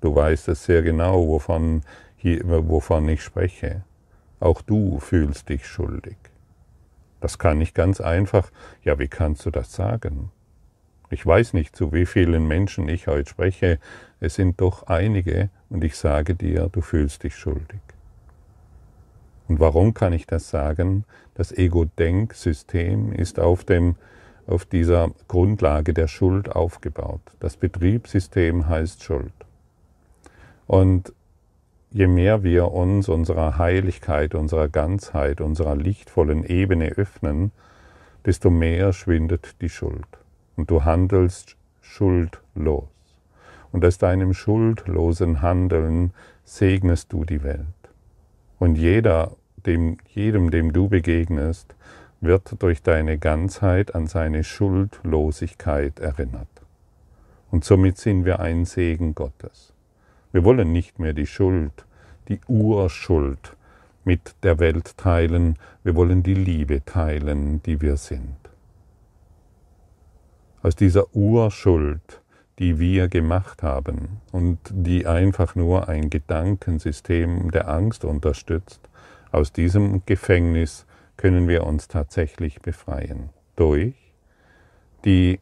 Du 0.00 0.14
weißt 0.14 0.48
es 0.48 0.64
sehr 0.64 0.82
genau, 0.82 1.28
wovon, 1.28 1.82
hier, 2.20 2.42
wovon 2.46 3.08
ich 3.08 3.22
spreche. 3.22 3.82
Auch 4.40 4.60
du 4.60 5.00
fühlst 5.00 5.48
dich 5.48 5.66
schuldig. 5.66 6.16
Das 7.20 7.38
kann 7.38 7.60
ich 7.60 7.72
ganz 7.72 8.00
einfach. 8.00 8.50
Ja, 8.84 8.98
wie 8.98 9.08
kannst 9.08 9.46
du 9.46 9.50
das 9.50 9.72
sagen? 9.72 10.30
Ich 11.08 11.24
weiß 11.24 11.54
nicht, 11.54 11.74
zu 11.74 11.92
wie 11.92 12.04
vielen 12.04 12.46
Menschen 12.46 12.88
ich 12.88 13.06
heute 13.06 13.28
spreche. 13.28 13.78
Es 14.20 14.34
sind 14.34 14.60
doch 14.60 14.84
einige 14.84 15.48
und 15.70 15.82
ich 15.82 15.96
sage 15.96 16.34
dir, 16.34 16.68
du 16.70 16.82
fühlst 16.82 17.22
dich 17.22 17.36
schuldig. 17.36 17.80
Und 19.48 19.58
warum 19.58 19.94
kann 19.94 20.12
ich 20.12 20.26
das 20.26 20.50
sagen? 20.50 21.04
Das 21.34 21.52
Ego-Denksystem 21.52 23.12
ist 23.12 23.40
auf, 23.40 23.64
dem, 23.64 23.96
auf 24.46 24.66
dieser 24.66 25.10
Grundlage 25.26 25.94
der 25.94 26.06
Schuld 26.06 26.50
aufgebaut. 26.50 27.22
Das 27.40 27.56
Betriebssystem 27.56 28.68
heißt 28.68 29.02
Schuld. 29.02 29.32
Und 30.66 31.14
je 31.90 32.06
mehr 32.06 32.42
wir 32.42 32.72
uns 32.72 33.08
unserer 33.08 33.58
Heiligkeit, 33.58 34.34
unserer 34.34 34.68
Ganzheit, 34.68 35.40
unserer 35.40 35.74
lichtvollen 35.74 36.44
Ebene 36.44 36.90
öffnen, 36.90 37.50
desto 38.24 38.50
mehr 38.50 38.92
schwindet 38.92 39.60
die 39.60 39.68
Schuld. 39.68 40.06
Und 40.56 40.70
du 40.70 40.84
handelst 40.84 41.56
schuldlos. 41.80 42.84
Und 43.72 43.84
aus 43.84 43.98
deinem 43.98 44.34
schuldlosen 44.34 45.42
Handeln 45.42 46.12
segnest 46.44 47.12
du 47.12 47.24
die 47.24 47.42
Welt. 47.42 47.66
Und 48.58 48.76
jeder, 48.76 49.32
dem, 49.66 49.98
jedem, 50.08 50.50
dem 50.50 50.72
du 50.72 50.88
begegnest, 50.88 51.74
wird 52.20 52.62
durch 52.62 52.82
deine 52.82 53.18
Ganzheit 53.18 53.94
an 53.94 54.06
seine 54.06 54.44
Schuldlosigkeit 54.44 55.98
erinnert. 55.98 56.48
Und 57.50 57.64
somit 57.64 57.98
sind 57.98 58.24
wir 58.24 58.40
ein 58.40 58.64
Segen 58.64 59.14
Gottes. 59.14 59.69
Wir 60.32 60.44
wollen 60.44 60.72
nicht 60.72 60.98
mehr 60.98 61.12
die 61.12 61.26
Schuld, 61.26 61.84
die 62.28 62.40
Urschuld 62.46 63.56
mit 64.04 64.34
der 64.42 64.58
Welt 64.58 64.96
teilen, 64.96 65.56
wir 65.82 65.94
wollen 65.94 66.22
die 66.22 66.34
Liebe 66.34 66.84
teilen, 66.84 67.62
die 67.62 67.80
wir 67.80 67.96
sind. 67.96 68.36
Aus 70.62 70.76
dieser 70.76 71.14
Urschuld, 71.14 72.20
die 72.58 72.78
wir 72.78 73.08
gemacht 73.08 73.62
haben 73.62 74.20
und 74.32 74.58
die 74.70 75.06
einfach 75.06 75.54
nur 75.54 75.88
ein 75.88 76.10
Gedankensystem 76.10 77.50
der 77.50 77.68
Angst 77.68 78.04
unterstützt, 78.04 78.88
aus 79.32 79.52
diesem 79.52 80.02
Gefängnis 80.06 80.86
können 81.16 81.48
wir 81.48 81.64
uns 81.64 81.88
tatsächlich 81.88 82.60
befreien 82.60 83.30
durch 83.56 83.94
die 85.04 85.40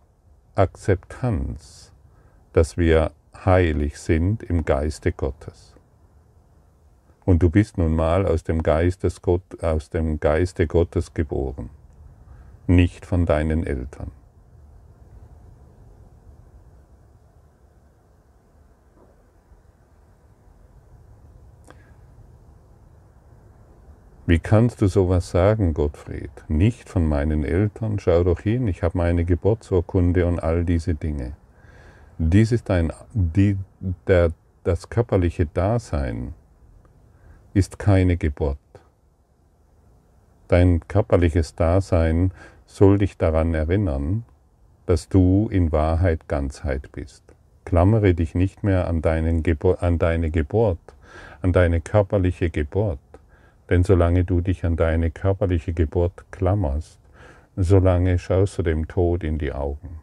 Akzeptanz, 0.55 1.93
dass 2.53 2.77
wir 2.77 3.13
heilig 3.45 3.99
sind 3.99 4.43
im 4.43 4.65
Geiste 4.65 5.13
Gottes. 5.13 5.75
Und 7.25 7.43
du 7.43 7.51
bist 7.51 7.79
nun 7.79 7.95
mal 7.95 8.27
aus 8.27 8.43
dem, 8.43 8.63
Gott, 8.63 9.43
aus 9.63 9.91
dem 9.91 10.19
Geiste 10.19 10.67
Gottes 10.67 11.15
geboren, 11.15 11.71
nicht 12.67 13.05
von 13.05 13.27
deinen 13.27 13.67
Eltern. 13.67 14.11
Wie 24.29 24.39
kannst 24.39 24.83
du 24.83 24.89
sowas 24.89 25.31
sagen, 25.31 25.73
Gottfried? 25.73 26.31
Nicht 26.49 26.91
von 26.91 27.09
meinen 27.09 27.45
Eltern, 27.45 27.99
schau 27.99 28.25
doch 28.25 28.41
hin, 28.41 28.69
ich 28.69 28.83
habe 28.83 28.99
meine 28.99 29.25
Geburtsurkunde 29.25 30.27
und 30.27 30.39
all 30.39 30.67
diese 30.67 30.95
Dinge. 30.95 31.33
Dies 32.21 32.51
ist 32.51 32.69
ein, 32.69 32.93
die, 33.15 33.57
der, 34.09 34.33
das 34.65 34.91
körperliche 34.91 35.47
Dasein 35.47 36.35
ist 37.55 37.79
keine 37.79 38.17
Geburt. 38.17 38.59
Dein 40.49 40.81
körperliches 40.89 41.55
Dasein 41.55 42.33
soll 42.67 42.99
dich 42.99 43.19
daran 43.19 43.55
erinnern, 43.55 44.25
dass 44.87 45.09
du 45.09 45.49
in 45.53 45.71
Wahrheit 45.71 46.27
Ganzheit 46.27 46.91
bist. 46.91 47.23
Klammere 47.65 48.15
dich 48.15 48.35
nicht 48.35 48.65
mehr 48.65 48.89
an, 48.89 48.97
an 48.97 49.99
deine 49.99 50.31
Geburt, 50.33 50.81
an 51.41 51.53
deine 51.53 51.81
körperliche 51.81 52.51
Geburt, 52.51 52.99
denn 53.71 53.85
solange 53.85 54.25
du 54.25 54.41
dich 54.41 54.65
an 54.65 54.75
deine 54.75 55.13
körperliche 55.13 55.73
Geburt 55.73 56.25
klammerst, 56.33 56.99
solange 57.55 58.19
schaust 58.19 58.59
du 58.59 58.63
dem 58.65 58.89
Tod 58.89 59.23
in 59.23 59.39
die 59.39 59.53
Augen. 59.53 60.01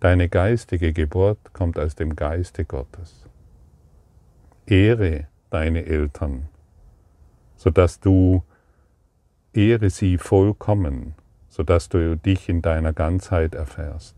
Deine 0.00 0.28
geistige 0.28 0.92
Geburt 0.92 1.38
kommt 1.54 1.78
aus 1.78 1.94
dem 1.94 2.16
Geiste 2.16 2.66
Gottes. 2.66 3.26
Ehre 4.66 5.26
deine 5.48 5.86
Eltern, 5.86 6.48
sodass 7.56 7.98
du 8.00 8.42
ehre 9.54 9.88
sie 9.88 10.18
vollkommen, 10.18 11.14
sodass 11.48 11.88
du 11.88 12.16
dich 12.16 12.50
in 12.50 12.60
deiner 12.60 12.92
Ganzheit 12.92 13.54
erfährst. 13.54 14.16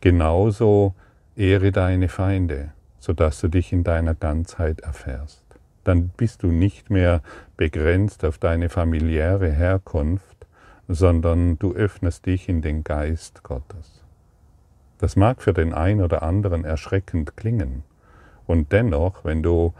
Genauso 0.00 0.94
ehre 1.36 1.70
deine 1.70 2.08
Feinde, 2.08 2.72
sodass 2.98 3.40
du 3.40 3.48
dich 3.48 3.72
in 3.72 3.84
deiner 3.84 4.14
Ganzheit 4.14 4.80
erfährst. 4.80 5.44
Dann 5.84 6.08
bist 6.08 6.42
du 6.42 6.48
nicht 6.48 6.90
mehr 6.90 7.22
begrenzt 7.56 8.24
auf 8.24 8.38
deine 8.38 8.68
familiäre 8.68 9.52
Herkunft, 9.52 10.46
sondern 10.88 11.58
du 11.58 11.72
öffnest 11.72 12.26
dich 12.26 12.48
in 12.48 12.62
den 12.62 12.82
Geist 12.82 13.44
Gottes. 13.44 14.03
Das 14.98 15.16
mag 15.16 15.42
für 15.42 15.52
den 15.52 15.72
einen 15.72 16.00
oder 16.00 16.22
anderen 16.22 16.64
erschreckend 16.64 17.36
klingen. 17.36 17.82
Und 18.46 18.72
dennoch, 18.72 19.24
wenn 19.24 19.42
du 19.42 19.74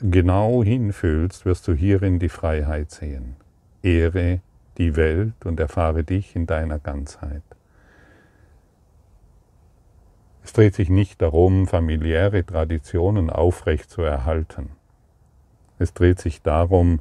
genau 0.00 0.62
hinfühlst, 0.62 1.44
wirst 1.44 1.68
du 1.68 1.74
hierin 1.74 2.18
die 2.18 2.28
Freiheit 2.28 2.90
sehen. 2.90 3.36
Ehre 3.82 4.40
die 4.78 4.96
Welt 4.96 5.44
und 5.44 5.60
erfahre 5.60 6.04
dich 6.04 6.36
in 6.36 6.46
deiner 6.46 6.78
Ganzheit. 6.78 7.42
Es 10.44 10.52
dreht 10.52 10.74
sich 10.74 10.88
nicht 10.88 11.20
darum, 11.20 11.66
familiäre 11.66 12.44
Traditionen 12.44 13.28
aufrecht 13.28 13.90
zu 13.90 14.02
erhalten. 14.02 14.70
Es 15.78 15.92
dreht 15.92 16.20
sich 16.20 16.42
darum, 16.42 17.00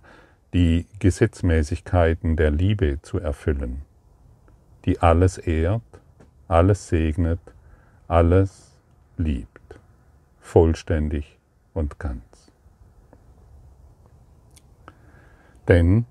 die 0.54 0.86
Gesetzmäßigkeiten 1.00 2.36
der 2.36 2.52
Liebe 2.52 3.00
zu 3.02 3.20
erfüllen, 3.20 3.84
die 4.86 5.00
alles 5.00 5.38
ehrt 5.38 5.82
alles 6.48 6.88
segnet, 6.88 7.40
alles 8.08 8.72
liebt, 9.18 9.80
vollständig 10.40 11.38
und 11.74 12.00
ganz. 12.00 12.52
Denn 15.68 16.06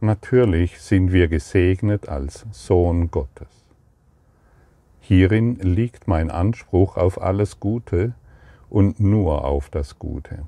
natürlich 0.00 0.80
sind 0.80 1.12
wir 1.12 1.28
gesegnet 1.28 2.08
als 2.08 2.46
Sohn 2.52 3.10
Gottes. 3.10 3.48
Hierin 5.00 5.56
liegt 5.56 6.08
mein 6.08 6.30
Anspruch 6.30 6.96
auf 6.96 7.20
alles 7.20 7.60
Gute 7.60 8.14
und 8.68 9.00
nur 9.00 9.44
auf 9.44 9.70
das 9.70 9.98
Gute. 9.98 10.46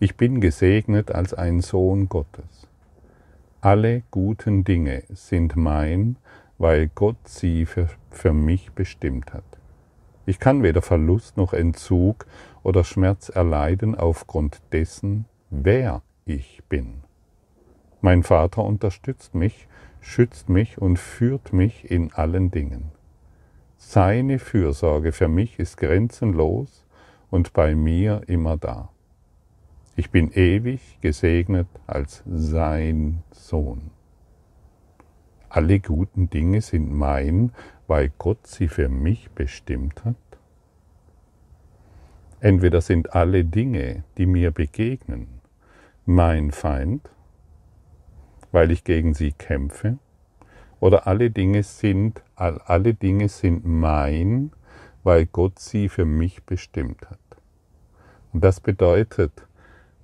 Ich 0.00 0.16
bin 0.16 0.40
gesegnet 0.40 1.12
als 1.12 1.34
ein 1.34 1.60
Sohn 1.60 2.08
Gottes. 2.08 2.68
Alle 3.60 4.02
guten 4.10 4.64
Dinge 4.64 5.04
sind 5.08 5.56
mein, 5.56 6.16
weil 6.58 6.88
Gott 6.94 7.16
sie 7.24 7.66
für, 7.66 7.88
für 8.10 8.32
mich 8.32 8.72
bestimmt 8.72 9.32
hat. 9.32 9.44
Ich 10.26 10.38
kann 10.38 10.62
weder 10.62 10.82
Verlust 10.82 11.36
noch 11.36 11.52
Entzug 11.52 12.26
oder 12.62 12.84
Schmerz 12.84 13.28
erleiden 13.28 13.94
aufgrund 13.94 14.62
dessen, 14.72 15.26
wer 15.50 16.02
ich 16.24 16.62
bin. 16.68 17.02
Mein 18.00 18.22
Vater 18.22 18.64
unterstützt 18.64 19.34
mich, 19.34 19.68
schützt 20.00 20.48
mich 20.48 20.78
und 20.78 20.98
führt 20.98 21.52
mich 21.52 21.90
in 21.90 22.12
allen 22.12 22.50
Dingen. 22.50 22.92
Seine 23.76 24.38
Fürsorge 24.38 25.12
für 25.12 25.28
mich 25.28 25.58
ist 25.58 25.76
grenzenlos 25.76 26.86
und 27.30 27.52
bei 27.52 27.74
mir 27.74 28.22
immer 28.26 28.56
da. 28.56 28.90
Ich 29.96 30.10
bin 30.10 30.30
ewig 30.32 30.98
gesegnet 31.00 31.68
als 31.86 32.22
sein 32.26 33.22
Sohn. 33.30 33.90
Alle 35.54 35.78
guten 35.78 36.30
Dinge 36.30 36.60
sind 36.62 36.92
mein, 36.92 37.52
weil 37.86 38.10
Gott 38.18 38.44
sie 38.44 38.66
für 38.66 38.88
mich 38.88 39.30
bestimmt 39.30 40.04
hat. 40.04 40.16
Entweder 42.40 42.80
sind 42.80 43.14
alle 43.14 43.44
Dinge, 43.44 44.02
die 44.18 44.26
mir 44.26 44.50
begegnen, 44.50 45.28
mein 46.06 46.50
Feind, 46.50 47.08
weil 48.50 48.72
ich 48.72 48.82
gegen 48.82 49.14
sie 49.14 49.30
kämpfe, 49.30 49.98
oder 50.80 51.06
alle 51.06 51.30
Dinge 51.30 51.62
sind, 51.62 52.20
alle 52.34 52.94
Dinge 52.94 53.28
sind 53.28 53.64
mein, 53.64 54.50
weil 55.04 55.24
Gott 55.24 55.60
sie 55.60 55.88
für 55.88 56.04
mich 56.04 56.42
bestimmt 56.42 57.08
hat. 57.08 57.20
Und 58.32 58.42
das 58.42 58.58
bedeutet, 58.58 59.46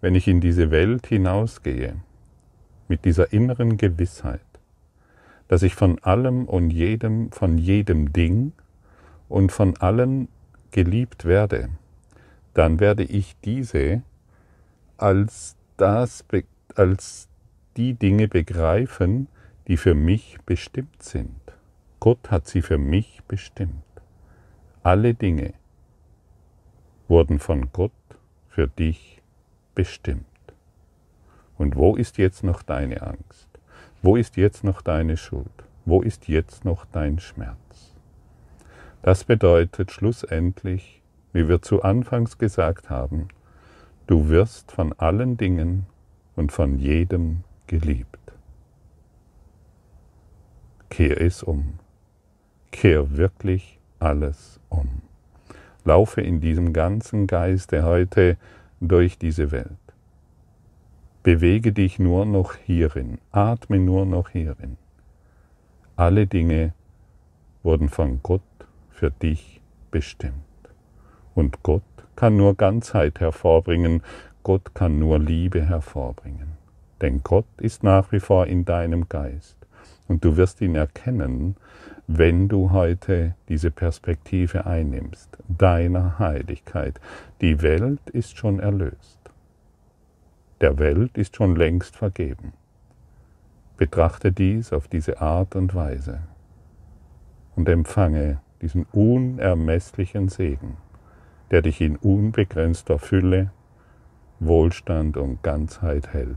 wenn 0.01 0.15
ich 0.15 0.29
in 0.29 0.41
diese 0.41 0.71
Welt 0.71 1.09
hinausgehe, 1.09 1.97
mit 2.87 3.05
dieser 3.05 3.33
inneren 3.33 3.79
Gewissheit, 3.79 4.41
dass 5.51 5.65
ich 5.65 5.75
von 5.75 5.99
allem 6.05 6.45
und 6.45 6.71
jedem, 6.71 7.33
von 7.33 7.59
jedem 7.59 8.13
Ding 8.13 8.53
und 9.29 9.51
von 9.51 9.77
allen 9.79 10.29
geliebt 10.71 11.25
werde, 11.25 11.71
dann 12.55 12.79
werde 12.79 13.03
ich 13.03 13.35
diese 13.41 14.03
als 14.97 15.57
das, 15.77 16.25
als 16.77 17.29
die 17.77 17.95
Dinge 17.95 18.29
begreifen, 18.29 19.27
die 19.67 19.77
für 19.77 19.95
mich 19.95 20.39
bestimmt 20.47 21.03
sind. 21.03 21.41
Gott 21.99 22.31
hat 22.31 22.47
sie 22.47 22.63
für 22.63 22.79
mich 22.79 23.21
bestimmt. 23.27 23.83
Alle 24.85 25.15
Dinge 25.15 25.55
wurden 27.09 27.41
von 27.41 27.73
Gott 27.73 27.91
für 28.51 28.69
dich 28.69 29.21
bestimmt. 29.75 30.27
Und 31.59 31.75
wo 31.75 31.97
ist 31.97 32.19
jetzt 32.19 32.45
noch 32.45 32.63
deine 32.63 33.03
Angst? 33.03 33.50
Wo 34.03 34.17
ist 34.17 34.39
jetzt 34.39 34.65
noch 34.65 34.81
deine 34.81 35.19
Schuld? 35.19 35.47
Wo 35.85 36.01
ist 36.01 36.27
jetzt 36.27 36.65
noch 36.65 36.87
dein 36.87 37.19
Schmerz? 37.19 37.95
Das 39.03 39.25
bedeutet 39.25 39.93
schlussendlich, 39.93 41.03
wie 41.35 41.49
wir 41.49 41.61
zu 41.61 41.83
Anfangs 41.83 42.39
gesagt 42.39 42.89
haben, 42.89 43.29
du 44.07 44.29
wirst 44.29 44.73
von 44.73 44.95
allen 44.95 45.37
Dingen 45.37 45.85
und 46.35 46.51
von 46.51 46.79
jedem 46.79 47.45
geliebt. 47.67 48.19
Kehr 50.89 51.21
es 51.21 51.43
um. 51.43 51.75
Kehr 52.73 53.17
wirklich 53.19 53.79
alles 53.99 54.61
um. 54.71 55.03
Laufe 55.85 56.23
in 56.23 56.41
diesem 56.41 56.73
ganzen 56.73 57.27
Geiste 57.27 57.85
heute 57.85 58.39
durch 58.81 59.19
diese 59.19 59.51
Welt. 59.51 59.80
Bewege 61.23 61.75
dich 61.75 61.99
nur 61.99 62.25
noch 62.25 62.55
hierin, 62.55 63.19
atme 63.31 63.79
nur 63.79 64.07
noch 64.07 64.31
hierin. 64.31 64.79
Alle 65.95 66.27
Dinge 66.27 66.73
wurden 67.63 67.91
von 67.91 68.21
Gott 68.23 68.41
für 68.89 69.11
dich 69.11 69.61
bestimmt. 69.91 70.35
Und 71.35 71.63
Gott 71.63 71.83
kann 72.17 72.39
nur 72.39 72.55
Ganzheit 72.55 73.21
hervorbringen, 73.21 74.03
Gott 74.45 74.75
kann 74.75 74.99
nur 74.99 75.19
Liebe 75.19 75.61
hervorbringen. 75.61 76.53
Denn 77.03 77.23
Gott 77.23 77.47
ist 77.59 77.83
nach 77.83 78.13
wie 78.13 78.21
vor 78.21 78.47
in 78.47 78.65
deinem 78.65 79.11
Geist. 79.11 79.59
Und 80.09 80.25
du 80.25 80.39
wirst 80.39 80.63
ihn 80.63 80.75
erkennen, 80.75 81.57
wenn 82.07 82.49
du 82.49 82.71
heute 82.71 83.35
diese 83.51 83.71
Perspektive 83.71 84.65
einnimmst, 84.65 85.37
deiner 85.49 86.19
Heiligkeit. 86.19 86.99
Die 87.43 87.61
Welt 87.61 88.09
ist 88.11 88.39
schon 88.39 88.59
erlöst 88.59 89.20
der 90.61 90.79
Welt 90.79 91.17
ist 91.17 91.37
schon 91.37 91.57
längst 91.57 91.97
vergeben. 91.97 92.53
Betrachte 93.77 94.31
dies 94.31 94.73
auf 94.73 94.89
diese 94.89 95.21
Art 95.21 95.57
und 95.57 95.75
Weise 95.75 96.21
und 97.57 97.69
empfange 97.69 98.41
diesen 98.61 98.85
unermesslichen 98.93 100.29
Segen, 100.29 100.77
der 101.51 101.63
dich 101.63 101.81
in 101.81 101.97
unbegrenzter 101.97 102.99
Fülle, 102.99 103.53
Wohlstand 104.39 105.17
und 105.17 105.43
Ganzheit 105.43 106.13
hält. 106.13 106.37